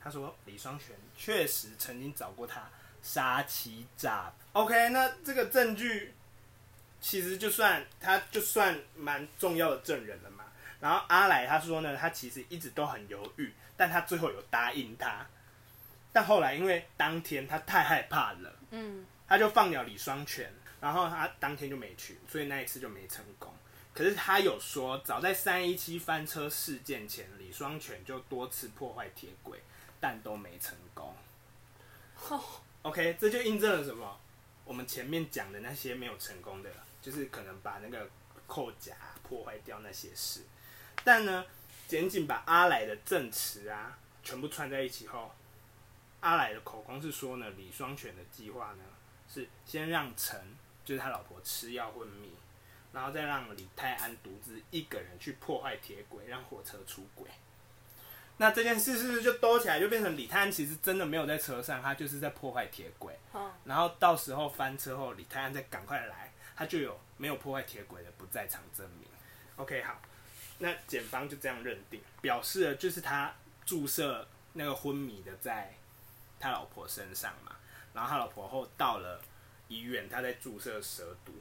[0.00, 2.66] 他说李双全确实曾经找过他
[3.02, 4.32] 杀妻诈。
[4.54, 6.14] OK，那这个证据
[6.98, 10.44] 其实就算他就算蛮重要的证人了嘛。
[10.80, 15.26] 然后阿来他说呢，他其实一直都很犹豫，但他最后有答应他。
[16.10, 19.04] 但后来因为当天他太害怕了，嗯。
[19.28, 23.51] 他就放了李双全，然后他当天就没去，所以那一次就没成功。
[23.94, 29.62] 可是他有说，早在三一七翻车事件前，李双全就多次破坏铁轨，
[30.00, 31.14] 但都没成功。
[32.28, 32.42] Oh.
[32.82, 34.18] OK，这就印证了什么？
[34.64, 38.08] 我们前面讲的那些没有成功的，就是可能把那个
[38.46, 40.42] 扣夹破坏掉那些事。
[41.04, 41.44] 但呢，
[41.86, 45.32] 检警把阿来的证词啊全部串在一起后，
[46.20, 48.84] 阿来的口供是说呢，李双全的计划呢。
[49.28, 50.38] 是先让陈，
[50.84, 52.28] 就是他老婆吃药昏迷，
[52.92, 57.28] 然后再让李泰安独自一个人去破坏铁轨，让火车出轨。
[58.38, 63.16] 那这件事是不是就兜起来，就变成李泰安其实真的没有在车上，他就是在破坏铁轨。
[63.64, 69.06] 然后到时候翻车后，李泰安再赶快来，他就有没有破坏铁轨的不在场证明。
[69.56, 70.00] OK，好，
[70.58, 73.32] 那检方就这样认定，表示了就是他
[73.64, 75.72] 注射那个昏迷的在
[76.40, 77.54] 他老婆身上嘛。
[77.94, 79.20] 然后他老婆后到了
[79.68, 81.32] 医院，他在注射蛇毒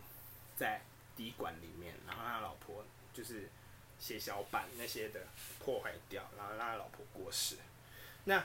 [0.55, 0.81] 在
[1.21, 3.47] 滴管里面，然后他老婆就是
[3.99, 5.19] 血小板那些的
[5.59, 7.57] 破坏掉，然后让他老婆过世。
[8.23, 8.43] 那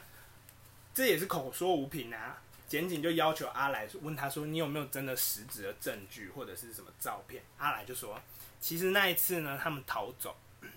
[0.92, 2.38] 这也是口说无凭啊！
[2.68, 8.20] 检警就要求阿来问他说：“你有没有真的实质的证据或者是什么照片？”阿来就说
[8.60, 10.36] ：“其实那一次呢，他们逃走，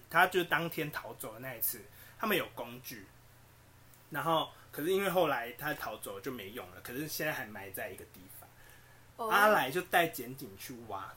[0.10, 1.82] 他就当天逃走的那一次，
[2.18, 3.06] 他们有工具，
[4.10, 9.28] 然后。”可是因为后来他逃走就没用了，可是现在还埋在一个地方。
[9.28, 11.12] 阿来就带检警去挖，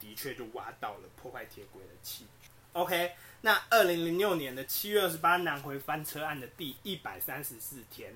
[0.00, 2.48] 的确就挖到了破坏铁轨的器具。
[2.72, 8.12] OK，那二零零六年的七月二十八南回翻车案的第一百三十四天，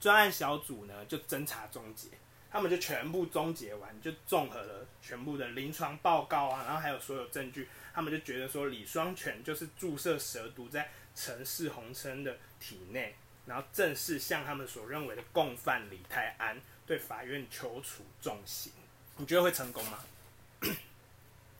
[0.00, 2.08] 专案小组呢就侦查终结，
[2.50, 13.14] 他们就全部终结完，就综合了全部的临床报告啊，然后还有所有证据，他们就觉得说李双全就是注射蛇毒在陈氏红琛的体内。
[13.46, 18.72] 然后正式向他们所认为的共犯李泰安对法院求处重刑，
[19.18, 20.00] 你觉得会成功吗？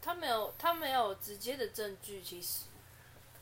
[0.06, 2.60] 他没有，他没有直接的证据，其实。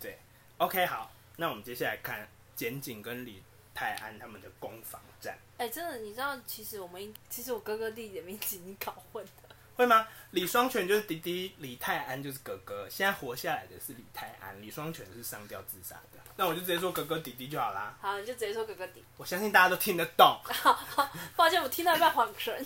[0.00, 0.18] 对
[0.56, 3.42] ，OK，好，那我们接下来看检警跟李
[3.74, 5.38] 泰安他们的攻防战。
[5.58, 9.30] 哎、欸，真的，你知道，其实我们，其实我哥哥弟弟的名字你搞混了。
[9.76, 10.08] 会吗？
[10.30, 12.88] 李双全就是弟弟，李泰安就是哥哥。
[12.88, 16.20] 现在活下来的是李泰安，李双全是上吊自杀的。
[16.36, 17.94] 那我就直接说哥哥弟弟就好啦。
[18.00, 19.04] 好，你就直接说哥哥弟。
[19.18, 20.40] 我相信大家都听得懂。
[20.44, 22.64] 好，好，抱歉，我听到一半恍神。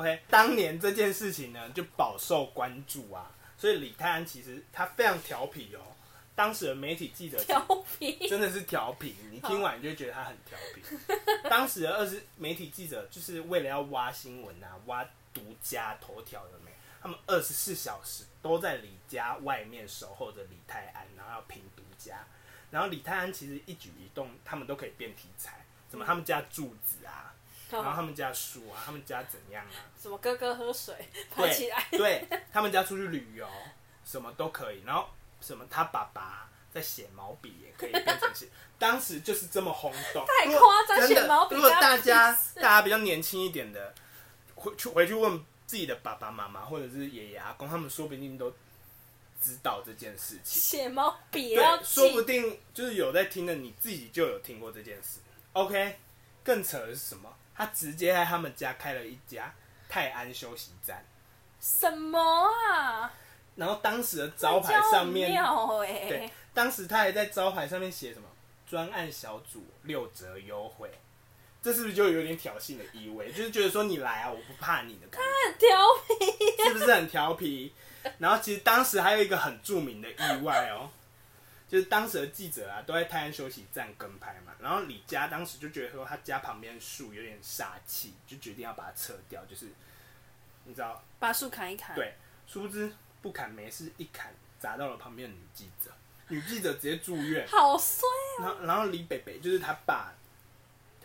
[0.00, 3.30] OK，当年这件事情呢，就饱受关注啊。
[3.56, 5.80] 所以李泰安其实他非常调皮哦。
[6.34, 7.60] 当时的媒体记者调
[7.98, 9.14] 皮，真的是调皮。
[9.30, 10.82] 你听完你就觉得他很调皮。
[11.50, 15.06] 当时的二十媒体记者就是为了要挖新闻啊，挖。
[15.32, 16.72] 独家头条的没？
[17.00, 22.26] 他们二十四小时都在李家外面守候着李泰安，然后要拼独家。
[22.68, 25.64] 然后李泰安其实一举一动，他们都可以变题材。
[25.88, 27.32] 什么他们家柱子啊，
[27.70, 29.86] 然后他们家书啊，他们家怎样啊？
[30.00, 30.94] 什么哥哥喝水，
[31.34, 31.86] 拍起来。
[31.90, 33.46] 对，对他们家出去旅游，
[34.04, 35.08] 什么都可以，然后
[35.40, 38.46] 什么他爸爸在写毛笔也可以变成写，
[38.78, 41.54] 当时就是这么轰动，太夸张，写毛笔。
[41.54, 43.94] 如果大家大家比较年轻一点的，
[44.54, 48.50] 回去回去问自己的爸爸妈妈或者是爷爷阿公，他们说不定都
[49.40, 50.60] 知道这件事情。
[50.60, 55.20] 写毛笔，对，说不定就是有在听的，你自己就有听过这件事。
[55.52, 55.98] OK，
[56.44, 57.34] 更扯的是什么？
[57.60, 59.52] 他直接在他们家开了一家
[59.86, 61.04] 泰安休息站。
[61.60, 63.12] 什么啊？
[63.54, 65.30] 然后当时的招牌上面，
[66.08, 68.26] 对，当时他还在招牌上面写什么
[68.66, 70.90] “专案小组六折优惠”，
[71.60, 73.30] 这是不是就有点挑衅的意味？
[73.30, 75.26] 就是觉得说你来啊，我不怕你的感觉。
[75.26, 75.68] 他很调
[76.08, 77.74] 皮，是不是很调皮？
[78.16, 80.88] 然后其实当时还有一个很著名的意外哦，
[81.68, 89.66] 就是当时的记者啊都在泰安休息站跟拍嘛，然后李家当时就觉得说他家旁边树有点煞气，就决定要把它撤掉，就是
[90.64, 91.94] 你知道，把树砍一砍。
[91.94, 92.14] 对，
[92.46, 92.92] 殊不知。
[93.22, 95.90] 不砍没事，一砍砸到了旁边的女记者，
[96.28, 98.40] 女记者直接住院， 好衰啊！
[98.40, 100.14] 然后，然后李北北就是他爸，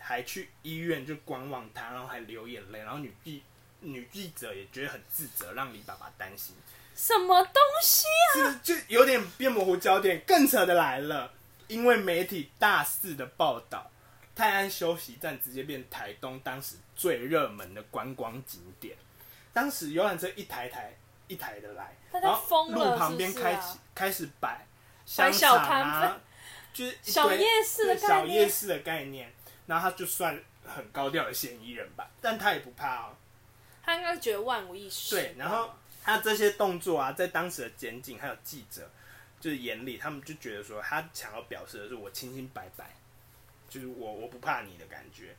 [0.00, 3.42] 还去医院就观望他，然后还流眼泪，然后女记
[3.80, 6.56] 女记者也觉得很自责，让李爸爸担心。
[6.94, 8.50] 什么东西啊？
[8.50, 10.18] 是就有点变模糊焦点。
[10.26, 11.30] 更扯的来了，
[11.68, 13.90] 因为媒体大肆的报道，
[14.34, 18.96] 泰安休息站直接变台东当时最热门的观光景点。
[19.52, 20.96] 当时游览车一台台。
[21.28, 24.64] 一台的来，然后路旁边开始开始摆
[25.04, 26.20] 香肠啊，
[26.72, 29.32] 就是小夜市的小夜市的概念，
[29.66, 33.16] 然后他就算很高调的嫌疑人吧，但他也不怕哦，
[33.82, 35.16] 他应该是觉得万无一失。
[35.16, 35.74] 对，然后
[36.04, 38.88] 他这些动作啊，在当时的检警还有记者
[39.40, 42.94] 就是眼里，他们就觉得说他想要表示的是我清清白白，
[43.68, 45.36] 就是我我不怕你的感觉。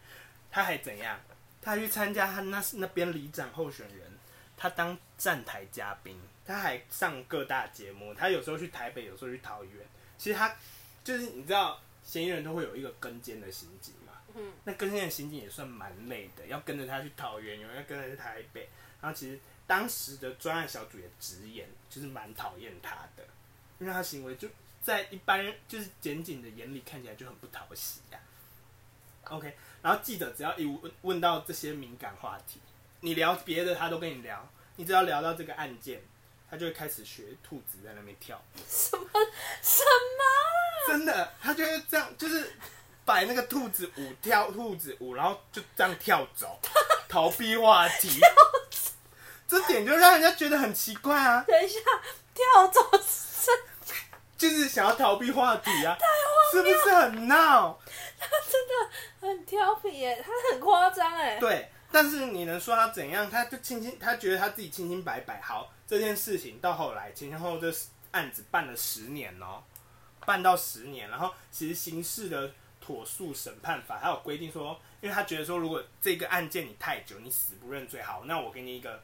[0.50, 1.20] 他还怎样？
[1.62, 4.12] 他还去参加他那那边里长候选人。
[4.60, 8.12] 他当站台嘉宾，他还上各大节目。
[8.16, 9.74] 他有时候去台北，有时候去桃园。
[10.18, 10.56] 其实他
[11.04, 14.14] 就是你知道，嫌疑人都会有一个跟监的刑警嘛。
[14.34, 14.54] 嗯。
[14.64, 18.68] 那跟监的刑警也算蛮累的，要跟着他去桃园，有人要跟着去台北。
[19.00, 23.24] 然后其实当时的专案小组也直言，就是蛮讨厌他的，
[23.80, 24.48] 因为他行为就
[24.82, 28.20] 在一般人就是检警的眼里看起来就很不讨喜呀。
[29.26, 32.62] OK，然后记者只要一问问到这些敏感话题。
[33.02, 34.48] 你聊别的，他都跟你聊。
[34.78, 36.02] 你只要聊到这个案件，
[36.50, 38.42] 他就会开始学兔子在那边跳。
[38.68, 39.08] 什么
[39.62, 40.88] 什么？
[40.88, 42.54] 真的，他就会这样，就是
[43.06, 46.60] 摆那个兔子舞，跳兔子舞，然后就这样跳走，
[47.10, 48.20] 逃避话题。
[49.48, 51.44] 这点就让人家觉得很奇怪啊！
[51.48, 51.80] 等一下，
[52.34, 53.27] 跳走是？
[54.38, 55.98] 就是想要逃避话题啊！
[56.52, 57.80] 是不是很闹？
[58.20, 61.38] 他真的很调皮耶，他很夸张哎。
[61.40, 61.70] 对。
[61.90, 63.30] 但是你能说他怎样？
[63.30, 65.40] 他就清清，他觉得他自己清清白白。
[65.42, 67.74] 好，这件事情到后来前前后后这
[68.12, 69.64] 案子办了十年哦，
[70.26, 71.10] 办到十年。
[71.10, 79.02] 然后其实刑事的妥诉审判法还有规定说，因为他觉得说，如果这个案件你太久，你死不认罪，好，那我给你一个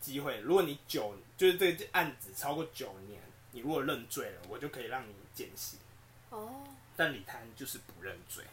[0.00, 3.22] 机会，如果你九就是这个案子超过九年，
[3.54, 5.78] 你如果认罪了，我就可以让你减刑。
[6.28, 6.62] 哦。
[6.94, 8.44] 但李泰安就是不认罪。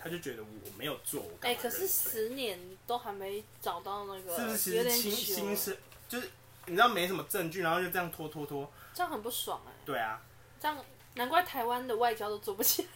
[0.00, 5.76] 他就觉得我没有做，哎、欸，可是十年都还没找到那个，是不是其实新新是
[6.08, 6.30] 就是
[6.66, 9.76] 你知道没什么证据，然后就这样拖拖拖，这样很不爽哎、欸。
[9.84, 10.22] 对啊，
[10.60, 12.88] 这样难怪台湾的外交都做不起来，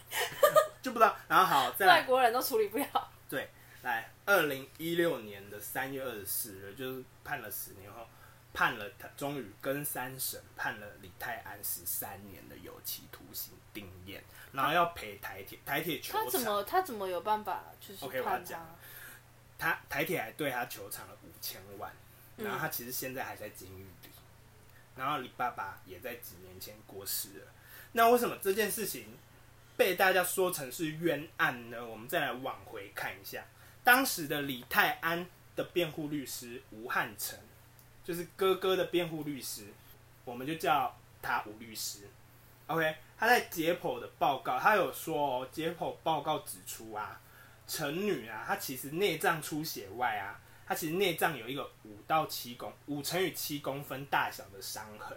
[0.81, 1.13] 就不知道。
[1.27, 3.11] 然后好，再来外国人都处理不了。
[3.27, 3.49] 对，
[3.81, 8.07] 来二零一六年的三月二十四日，就是判了十年后，
[8.53, 14.19] 判了他终于跟三审判了李泰安十三年的有期徒刑定谳。
[14.51, 16.23] 然后要赔台铁，台铁球场。
[16.23, 18.63] 他怎么他怎么有办法就是 OK，我要讲，
[19.57, 21.91] 他台铁还对他球场了五千万，
[22.37, 24.09] 然后他其实现在还在监狱里，
[24.95, 27.47] 然后李爸爸也在几年前过世了。
[27.93, 29.17] 那为什么这件事情
[29.75, 31.83] 被大家说成是冤案呢？
[31.83, 33.43] 我们再来往回看一下，
[33.83, 37.39] 当时的李泰安的辩护律师吴汉成，
[38.03, 39.65] 就是哥哥的辩护律师，
[40.25, 41.99] 我们就叫他吴律师。
[42.67, 42.95] OK。
[43.15, 47.21] 他在解剖的报告，他有说哦，解剖报告指出啊，
[47.65, 50.37] 陈女啊，她其实内脏出血外啊，
[50.67, 55.15] 她其实内脏有一个五到七公五乘以七公分大小的伤痕，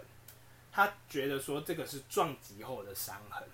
[0.71, 3.45] 他觉得说这个是撞击后的伤痕。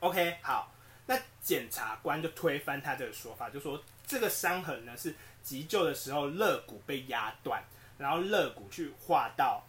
[0.00, 0.72] OK，好，
[1.06, 5.14] 那检察官就推翻他这个说法，就说这个伤痕呢是
[5.44, 7.62] 急救的时候肋骨被压断，
[7.98, 9.62] 然后肋骨去划到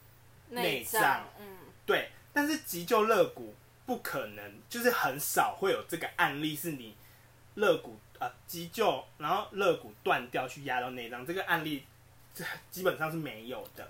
[0.49, 3.53] 内脏，嗯，对，但是急救肋骨。
[3.87, 6.97] 不可能，就是很少会有这个案例，是你
[7.53, 11.85] 肋骨啊急救，然后肋骨断掉去压到内脏，这个案例
[12.33, 13.87] 这基本上是没有的。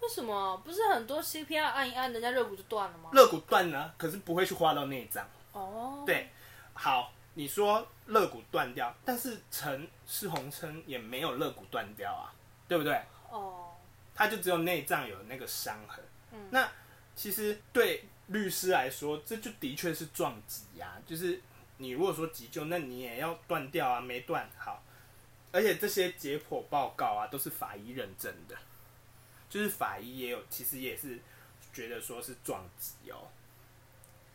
[0.00, 0.56] 为什么？
[0.64, 3.10] 不是很多 CPR 按一按，人家肋骨就断了吗？
[3.12, 5.28] 肋骨断了，可是不会去划到内脏。
[5.52, 6.02] 哦。
[6.06, 6.30] 对，
[6.72, 12.32] 好，你说肋骨断掉，但是陈氏红琛也没有肋骨断掉啊，
[12.66, 12.98] 对不对？
[13.30, 13.65] 哦。
[14.16, 16.02] 他就只有内脏有那个伤痕。
[16.32, 16.48] 嗯。
[16.50, 16.68] 那
[17.14, 21.40] 其实对律师来说，这就的确是撞击啊，就是
[21.76, 24.82] 你如果说急救，那你也要断掉啊，没断好。
[25.52, 28.54] 而且这些解剖报告啊，都是法医认证的，
[29.48, 31.18] 就是法医也有，其实也是
[31.72, 33.28] 觉得说是撞击哦。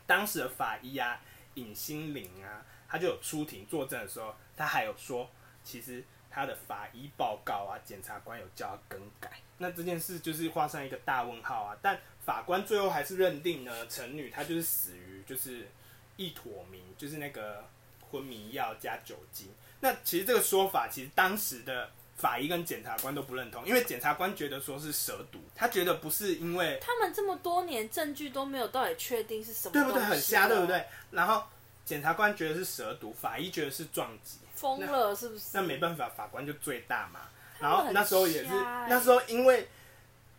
[0.08, 1.22] 当时的法医啊，
[1.54, 5.30] 尹心凌啊，他就有出庭作证的时候，他还有说，
[5.64, 11.78] 其实他的法医报告啊，检察官有叫他更改，那这件事就是画上一个大问号啊。
[11.82, 15.68] 但法官最后还是认定呢，陈女她就是死于就是
[16.16, 17.66] 一妥明，就是那个
[18.10, 19.50] 昏迷药加酒精。
[19.82, 30.02] 那其实这个说法，其实当时的法医跟检察官都不认同，因为检察官觉得说是蛇毒，他觉得不是因为他们这么多年证据都没有到底确定是什么，对不对？
[30.04, 30.86] 很瞎，对不对？
[31.10, 31.44] 然后
[31.84, 35.50] 检察官觉得是蛇毒，法医觉得是撞击，疯了是不是？
[35.54, 37.22] 那没办法，法官就最大嘛。
[37.60, 38.50] 然后那时候也是，
[38.88, 39.68] 那时候因为。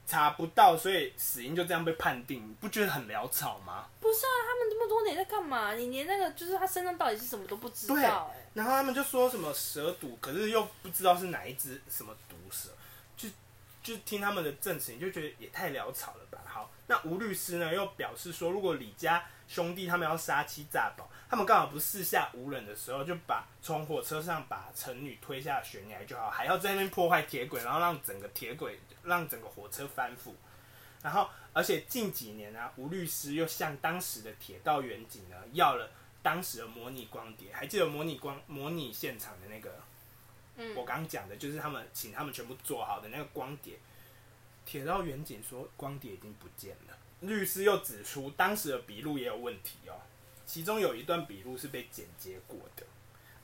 [0.05, 3.87] 查不到，所以死因就这样被判定，你不觉得很潦草吗？
[4.01, 5.75] 不是啊，他们这么多年在干嘛？
[5.75, 8.03] 你连那个就是他身上到底是什么都不知道、欸。
[8.03, 8.11] 对，
[8.55, 12.71] 然后他们就说什么蛇毒，可是又不知道是哪一只什么毒蛇，
[13.17, 13.29] 就
[13.81, 16.41] 就听他们的证词，你就觉得也太潦草了吧？
[16.45, 28.79] 好，那吴律师呢又表示说，如果李家兄弟他们要杀妻诈保，他们刚好不是四下无人的时候，就把从火车上把陈女推下悬崖就好，还要在那边破坏铁轨，然后让整个铁轨。
[29.05, 30.31] 让整个火车翻覆，
[31.03, 35.91] 然后而且近几年呢、啊，吴律师又向当时的铁道远景呢要了
[36.23, 39.75] 当时的模拟光碟，还记得模拟光模拟现场的那个，
[40.55, 43.77] 嗯，我刚讲的就是他们请他们全部做好的那个光碟，
[44.65, 49.95] 铁道远景说光碟已经不见了，律师又指出当时的笔录也有问题哦，
[50.47, 52.85] 其中有一段笔录是被剪接过的，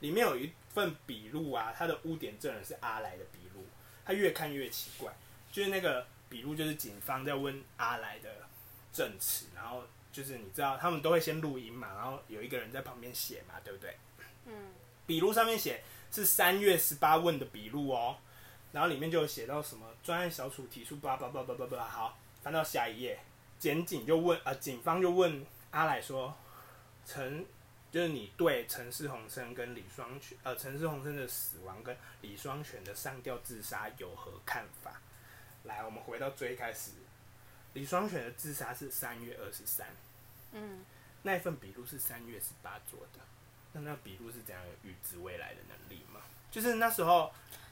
[0.01, 3.65] 里面有一份笔录啊，他的污点证人是阿来的笔录，
[4.05, 5.11] 他越看越奇怪。
[5.51, 8.29] 就是那个笔录，就是警方在问阿来的
[8.93, 13.97] 证词，然后就是你知道他们都会先录音嘛，然后有一个人在旁边写嘛，对不对？
[14.45, 14.53] 嗯。
[15.07, 18.17] 笔录上面写是三月十八问的笔录哦，
[18.71, 23.19] 然后里面就有写到什么专案小组提出叭叭叭叭叭叭，好，翻到下一页，
[23.59, 26.33] 检警就问啊、呃，警方就问阿来说，
[27.05, 27.45] 陈
[27.91, 35.01] 就是你对陈世宏生跟李双全呃陈世宏生的死亡跟李双全的上吊自杀有何看法？
[35.63, 36.91] 来，我们回到最开始，
[37.73, 39.87] 李双全的自杀是三月二十三，
[40.53, 40.85] 嗯，
[41.23, 43.19] 那一份笔录是三月十八做的，
[43.73, 46.21] 那那笔录是怎样有预知未来的能力吗？
[46.49, 47.31] 就是那时候，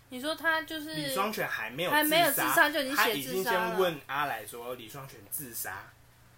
[0.10, 5.92] 你说他就是李双全还没有还没有自杀就已经写自杀了，他已经先问阿来说李双全自杀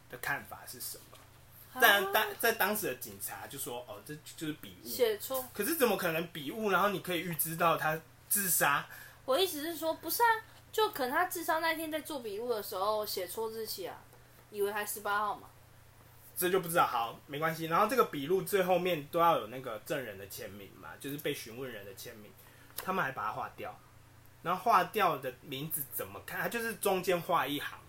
[0.09, 1.03] 的看法是什么？
[1.79, 6.71] 但当在当时的警察就说哦，这就是笔误写错，可是怎么可能笔误？
[6.71, 8.87] 然后你可以预知到他自杀？
[9.25, 10.27] 我意思是说，不是啊。
[10.71, 13.97] 就可能他自杀那天在做笔录的时候写错日期啊，
[14.51, 15.49] 以为还十八号嘛，
[16.37, 16.85] 这就不知道。
[16.85, 17.65] 好，没关系。
[17.65, 22.31] 然后这个笔录最后面都要有那个证人的签名嘛，就是被询问人的签名，
[22.83, 23.77] 他们还把它划掉。
[24.41, 26.41] 然后划掉的名字怎么看？
[26.41, 27.79] 他就是中间画一行，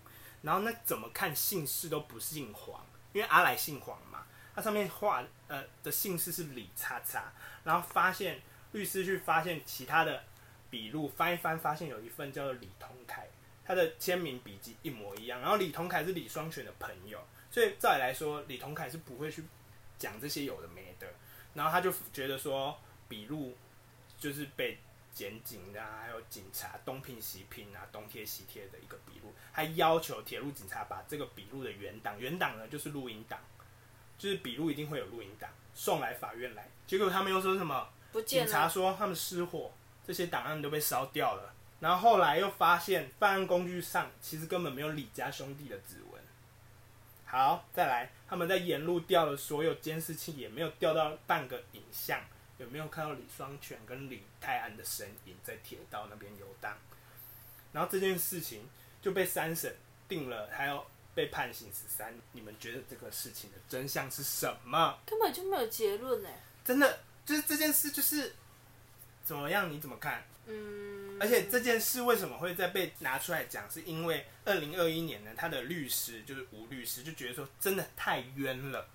[0.41, 4.25] 然后那怎么看姓氏都不姓黄，因为阿来姓黄嘛，
[4.55, 7.31] 他上面画呃的姓氏是李叉叉，
[7.63, 10.23] 然后发现律师去发现其他的。
[10.71, 13.27] 笔录翻一翻，发现有一份叫做李同凯，
[13.65, 15.41] 他的签名笔迹一模一样。
[15.41, 19.43] 然后李同凯是李双全的朋友，所以照理来说，李同凯是不会去
[19.97, 21.05] 讲这些有的没的。
[21.53, 22.79] 然后他就觉得说，
[23.09, 23.53] 笔录
[24.21, 24.77] 就是被
[25.13, 33.37] 检警、啊，还有警察东拼西拼啊，东贴西贴的一个笔录，还要求铁路警察把这个笔录的原档，原档呢就是录音档，
[34.17, 36.69] 就是笔录一定会有录音档，送来法院来。
[36.87, 37.89] 结果他们又说什么？
[38.25, 39.73] 警察说他们失火。
[40.03, 46.21] 这些档案都被烧掉了，然后后来又发现办案工具上其实根本没有李家兄弟的指纹。
[47.23, 52.19] 好，再来，他们在沿路调了所有监视器，也没有调到半个影像，
[52.61, 56.77] 有没有看到李双全跟李泰安的身影在铁道那边游荡？
[57.73, 58.69] 然后这件事情
[59.01, 59.75] 就被三审
[60.07, 60.85] 定了，还要
[61.15, 62.13] 被判刑十三。
[62.33, 64.99] 你们觉得这个事情的真相是什么？
[65.05, 66.29] 根本就没有结论呢。
[66.63, 68.35] 真的，就是这件事就是。
[69.23, 69.71] 怎么样？
[69.71, 70.25] 你怎么看？
[70.47, 73.69] 嗯，而且这件事为什么会再被拿出来讲？
[73.69, 78.89] 是因为二零二一年呢，他的律师就是吴律师就觉得说真的太冤了，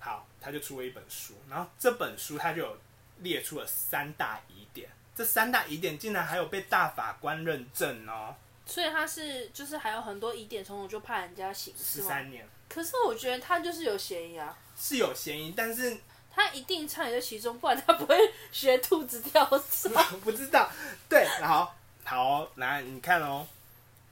[0.00, 2.78] 好，他就出了一本书，然后这本书他就有
[3.20, 8.34] 列出了三大疑点，这三大疑点竟然还有被大法官认证哦，
[8.66, 12.00] 所以他是就是还有很多疑点从我，就怕人家刑事。
[12.00, 12.46] 十三年。
[12.68, 14.56] 可是我觉得他就是有嫌疑啊。
[14.76, 15.96] 是有嫌疑，但是
[16.30, 18.16] 他一定参与在其中，不然他不会
[18.52, 19.58] 学兔子跳我
[20.22, 20.70] 不知道。
[21.08, 23.46] 对，好，好，来你看哦，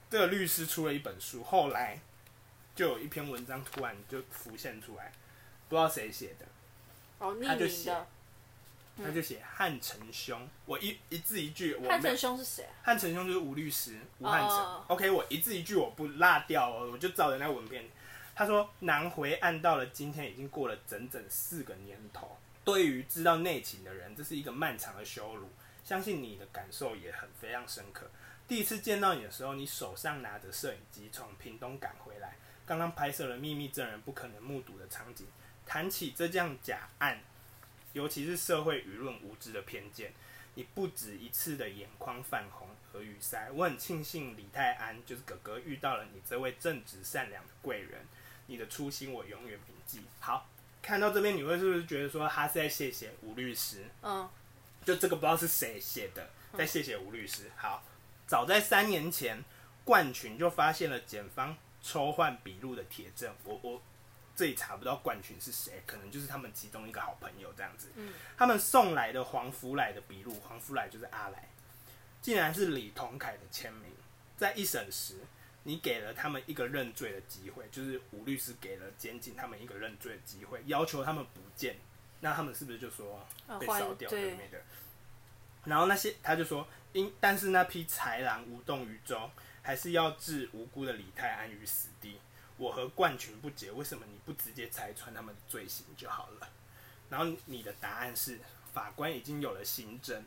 [0.09, 1.99] 这个律师出了一本书，后来
[2.75, 5.13] 就有一篇文章突然就浮现出来，
[5.69, 6.45] 不知道谁写的。
[7.19, 8.07] 哦，匿名的。
[9.03, 11.87] 他就写，汉承兄，我一一字一句我。
[11.87, 12.65] 汉承兄是谁？
[12.81, 14.49] 汉承兄就是吴律师，吴汉成。
[14.49, 14.91] Oh.
[14.91, 17.85] OK，我一字一句我不落掉哦，我就照着那文片。
[18.35, 22.37] 他说：“南回案到了今天，已经过了整整四个年头。
[22.63, 25.49] 对于知道内情的人，这是一个漫长的羞辱。
[25.83, 28.07] 相信你的感受也很非常深刻。
[28.47, 32.35] 第一次见到你的时候，你手上拿着摄影机从屏东赶回来，
[32.65, 35.25] 刚刚拍摄了秘密证人不可能目睹的场景。
[35.65, 37.19] 谈起这样假案，
[37.97, 40.13] 尤其是社会舆论无知的偏见，
[40.53, 43.49] 你不止一次的眼眶泛红，和语塞。
[43.51, 48.05] 我很庆幸李泰安就是哥哥遇到了你这位正直善良的贵人。”
[48.49, 50.03] 你的初心我永远铭记。
[50.21, 50.47] 好，
[50.81, 53.83] 看到这边你会是不是觉得说他是在谢谢吴律师？
[54.01, 54.29] 嗯，
[54.85, 57.51] 就这个不知道是谁写的，在谢谢吴律师。
[57.57, 57.83] 好，
[58.25, 59.43] 早在三年前，
[59.83, 63.35] 冠群就发现了检方抽换笔录的铁证。
[63.43, 63.81] 我我
[64.37, 67.89] 这里查不到冠群是谁，可能就是他们其中一个好朋友这样子。
[67.95, 71.49] 嗯，他们送来的黄福来的笔录，黄福来就是阿来，
[72.21, 73.91] 竟然是李同凯的签名。
[74.37, 75.15] 在一审时。
[75.63, 81.75] 你给了他们一个认罪的机会，就是吴律师给了监禁他们一个认罪的机会，要求他们不见，
[82.21, 83.27] 那他们是不是就说
[83.59, 84.61] 被烧掉了没的？
[85.65, 89.29] 然后那些他就说，因但是那批豺狼无动于衷，
[89.61, 92.17] 还是要置无辜的李泰安于死地。
[92.57, 96.49] 我和冠群不解，为什么你不直接拆穿他们的罪行就好了？
[97.09, 98.39] 然后你的答案是，
[98.73, 100.23] 法官已经有了心证，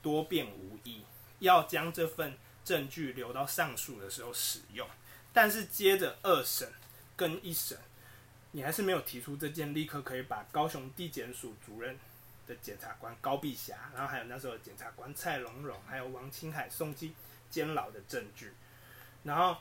[0.00, 1.04] 多辩无益，
[1.40, 2.38] 要将这份。
[2.62, 4.86] 证据留到上诉的时候使用，
[5.32, 6.70] 但是接着二审
[7.16, 7.76] 跟一审，
[8.52, 11.98] 你还是没有提出这件立刻可以把高雄地检署主任
[12.46, 17.14] 的检察官高碧霞，然后还有那时候检察官蔡龙荣，还有王清海送进
[17.48, 18.52] 监牢的证据，
[19.24, 19.56] 然后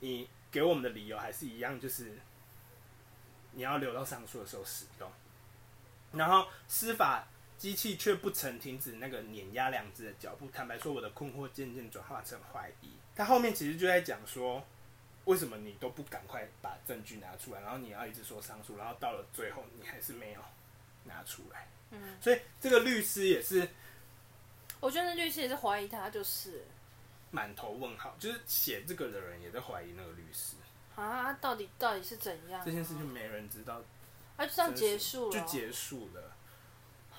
[0.00, 2.18] 你给我们的理由还是一样，就是
[3.52, 5.10] 你要留到上诉的时候使用，
[6.12, 7.26] 然后司法。
[7.58, 10.48] 机器却不曾停止那个碾压良知的脚步。
[10.52, 12.92] 坦白说，我的困惑渐渐转化成怀疑。
[13.16, 14.64] 他后面其实就在讲说，
[15.24, 20.40] 为什么你都不赶快把证据拿出来，然后你要一直说上诉，然后到了最后你还是没有
[21.02, 21.66] 拿出来。
[21.90, 23.68] 嗯，所以这个律师也是，
[24.78, 26.64] 我觉得那律师也是怀疑他，就是
[27.30, 30.56] 满头问号，就是写这个的人也在怀疑那个律师
[30.96, 32.62] 啊，到底到底是怎样？
[32.64, 33.82] 这件事情没人知道，
[34.36, 36.32] 啊，就这样结束了，就结束了。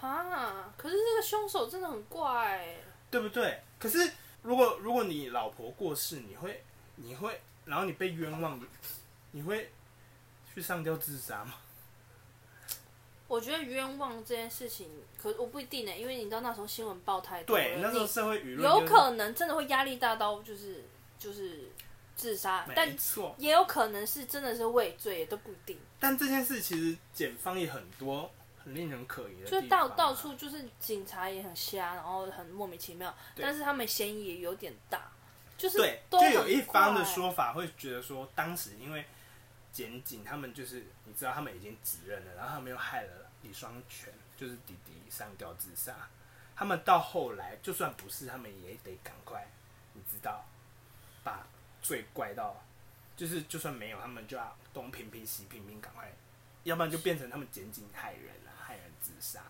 [0.02, 0.74] 啊！
[0.78, 2.78] 可是这个凶手真的很怪，
[3.12, 3.62] 对不对？
[3.78, 4.10] 可是
[4.42, 6.64] 如果如果你老婆过世，你会
[6.96, 8.58] 你会，然后你被冤枉，
[9.32, 9.74] 你会
[10.54, 11.56] 去上吊自杀吗？
[13.30, 20.84] 我觉得冤枉这件事情，可我不一定呢，因为你知道那时候新闻报太多，对，那时候社会舆论有可能真的会压力大到就是
[21.18, 21.72] 就是
[22.18, 22.94] 自杀，但
[23.38, 25.80] 也有可能是真的是畏罪，也都不一定。
[25.98, 28.30] 但这件事其实检方也很多。
[28.62, 35.10] 很令人可疑的，就到到处就是警察也很瞎，然后很莫名其妙，但是他们嫌疑也有点大，
[35.58, 39.06] 就是对，就有一方的说法会觉得说，当时因为
[39.80, 46.10] 检警他们就是你知道他们已经指认了，然后他们又害了李双全，就是弟弟上吊自杀，
[46.54, 49.48] 他们到后来就算不是，他们也得赶快，
[49.94, 50.44] 你知道，
[51.24, 51.48] 把
[51.82, 52.62] 罪怪到，
[53.16, 56.12] 就是就算没有，他们就要东拼拼西拼拼，赶快，
[56.64, 58.52] 要不然就变成他们检警害人了。
[58.62, 59.42] 害人自杀，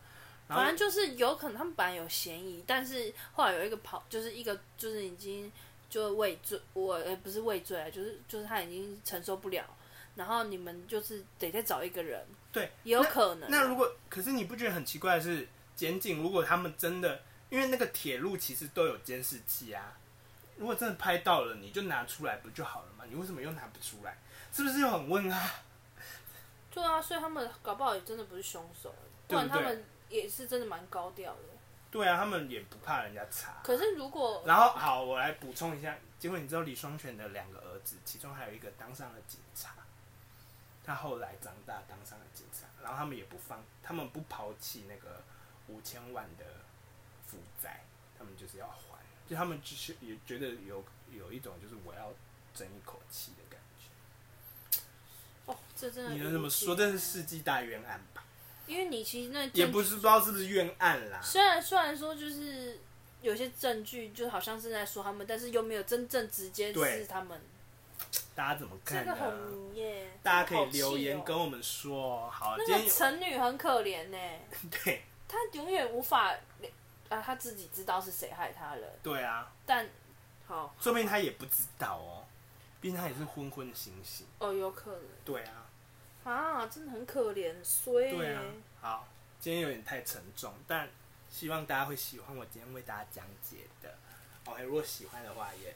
[0.47, 5.51] 反正就是有可能他们本来有嫌疑，但是后来有一个跑，就是一个就是已经
[5.89, 9.65] 就畏罪，我呃不是畏罪啊，就是就是他已经承受不了，
[10.16, 13.47] 然后你们就是得再找一个人，对，也有可能啊。
[13.49, 19.97] 那，那如果可是你不觉得很奇怪的是，检警如果他们真的，因为那个铁路其实都有监视器啊，
[20.57, 23.05] 如果真的拍到了，你就拿出来不就好了吗？
[23.10, 24.18] 你为什么又拿不出来？
[24.51, 25.51] 是不是又很问啊？
[26.72, 28.93] 对啊，所以他们搞不好也真的不是凶手。
[29.28, 31.39] 不然他们也是真的蛮高调的。
[31.91, 33.62] 对啊，他们也不怕人家查。
[33.64, 34.43] 可是如果……
[34.45, 39.72] 然后好，我来补充一下，结果你知道李双全的两个儿子，其中还有一个当上了警察，
[40.90, 45.22] 他后来长大当上了警察，然后他们也不放，他们不抛弃那个
[45.68, 46.44] 五千万的
[47.28, 47.84] 负债，
[48.18, 48.98] 他们就是要还，
[49.30, 52.12] 就他们就是也觉得有有一种就是我要
[52.56, 54.82] 争一口气的感觉。
[55.46, 56.76] 哦，这真的，你能这么说？
[56.76, 58.24] 这是世纪大冤案吧？
[58.66, 61.22] 因为你其实那也不是不知道是不是冤案啦。
[61.22, 62.80] 虽然虽然说就是
[63.22, 67.40] 有些证据，就好像是在说他们，但是又没有真正直接是他们。
[68.36, 69.14] 大家怎么看呢？
[69.14, 72.30] 这个很耶，大家可以留言跟我们说。
[72.30, 74.18] 好，那个成女很可怜呢。
[74.84, 75.03] 对。
[75.28, 76.34] 她永远无法
[77.10, 78.88] 啊，她自己知道是谁害她了。
[79.03, 79.51] 对啊。
[79.66, 79.88] 但
[80.47, 82.26] 好，说不定她也不知道哦，
[82.82, 84.26] 毕竟她也是昏昏的醒醒。
[84.39, 85.01] 哦，有可能。
[85.24, 85.66] 对啊。
[86.24, 88.12] 啊，真的很可怜，衰。
[88.12, 88.41] 对啊。
[88.82, 89.07] 好，
[89.39, 90.89] 今天有点太沉重，但
[91.30, 93.93] 希望大家会喜欢我今天为大家讲解的。
[94.45, 95.76] OK，如果喜欢的话也。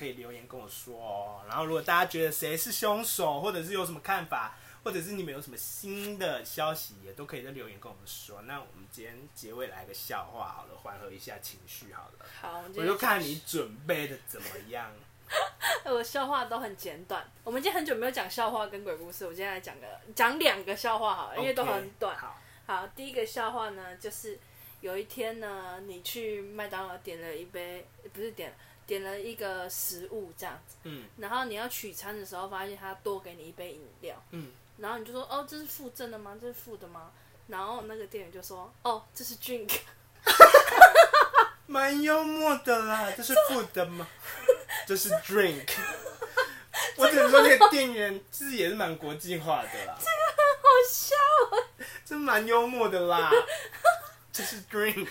[0.00, 8.40] 可以留言跟我说哦，然后如果大家觉得谁是凶手，或者是有什么看法，或者是你们有什么新的消息，也都可以在留言跟我们说。
[8.46, 12.24] 那我们今天结尾来个笑话好了，缓和一下情绪好了。
[12.40, 14.90] 好，我就看你准备的怎么样。
[15.84, 17.30] 我笑话都很简短。
[17.44, 22.16] 我们今天很久没有讲笑话跟鬼故事，我今天来讲个讲两个笑话好了，因为都很短。
[22.16, 24.40] Okay, 好，好，第一个笑话呢，就是
[24.80, 28.56] 有一天呢，你去麦当劳点了一杯，不是点。
[28.90, 36.36] 点了一个食物这样子，嗯，然后你要取餐的时候，发现他多给你一杯饮料，嗯，然后你就说，哦，这是附赠的吗？
[36.40, 37.12] 这是附的吗？
[37.46, 39.70] 然后那个店员就说，哦，这是 drink，
[41.66, 44.08] 蛮幽默的啦，这是附的吗？
[44.88, 45.68] 这是 drink，
[46.96, 51.14] 我只能说那个店员其实也是蛮国际化的啦，这个很好笑
[51.52, 51.54] 啊，
[52.04, 53.30] 这蛮幽默的啦，
[54.32, 55.06] 这是 drink。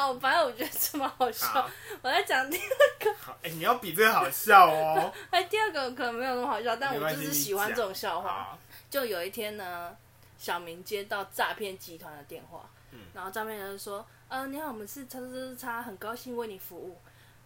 [0.00, 1.46] 好，反正我觉得这么好笑。
[1.46, 1.70] 好
[2.00, 3.14] 我在讲第二个。
[3.20, 5.12] 好，哎、欸，你要比这个好笑哦。
[5.30, 8.56] 哎，第二个可能没有那么好笑，但我就是喜欢这种笑话。
[8.88, 9.94] 就有一天呢，
[10.38, 16.98] 小明接到诈骗集团的电话，嗯、然后诈骗人就说：“呃，你好，我们是叉叉叉叉，很高兴为你服务。”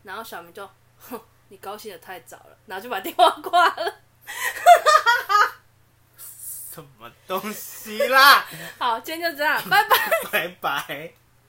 [0.05, 0.65] 然后小明就
[1.11, 3.95] ：“哼，你高兴的太早了。”然后就把电话挂了。
[6.17, 8.47] 什么东西啦？
[8.79, 11.15] 好，今天就这样，拜拜，拜拜。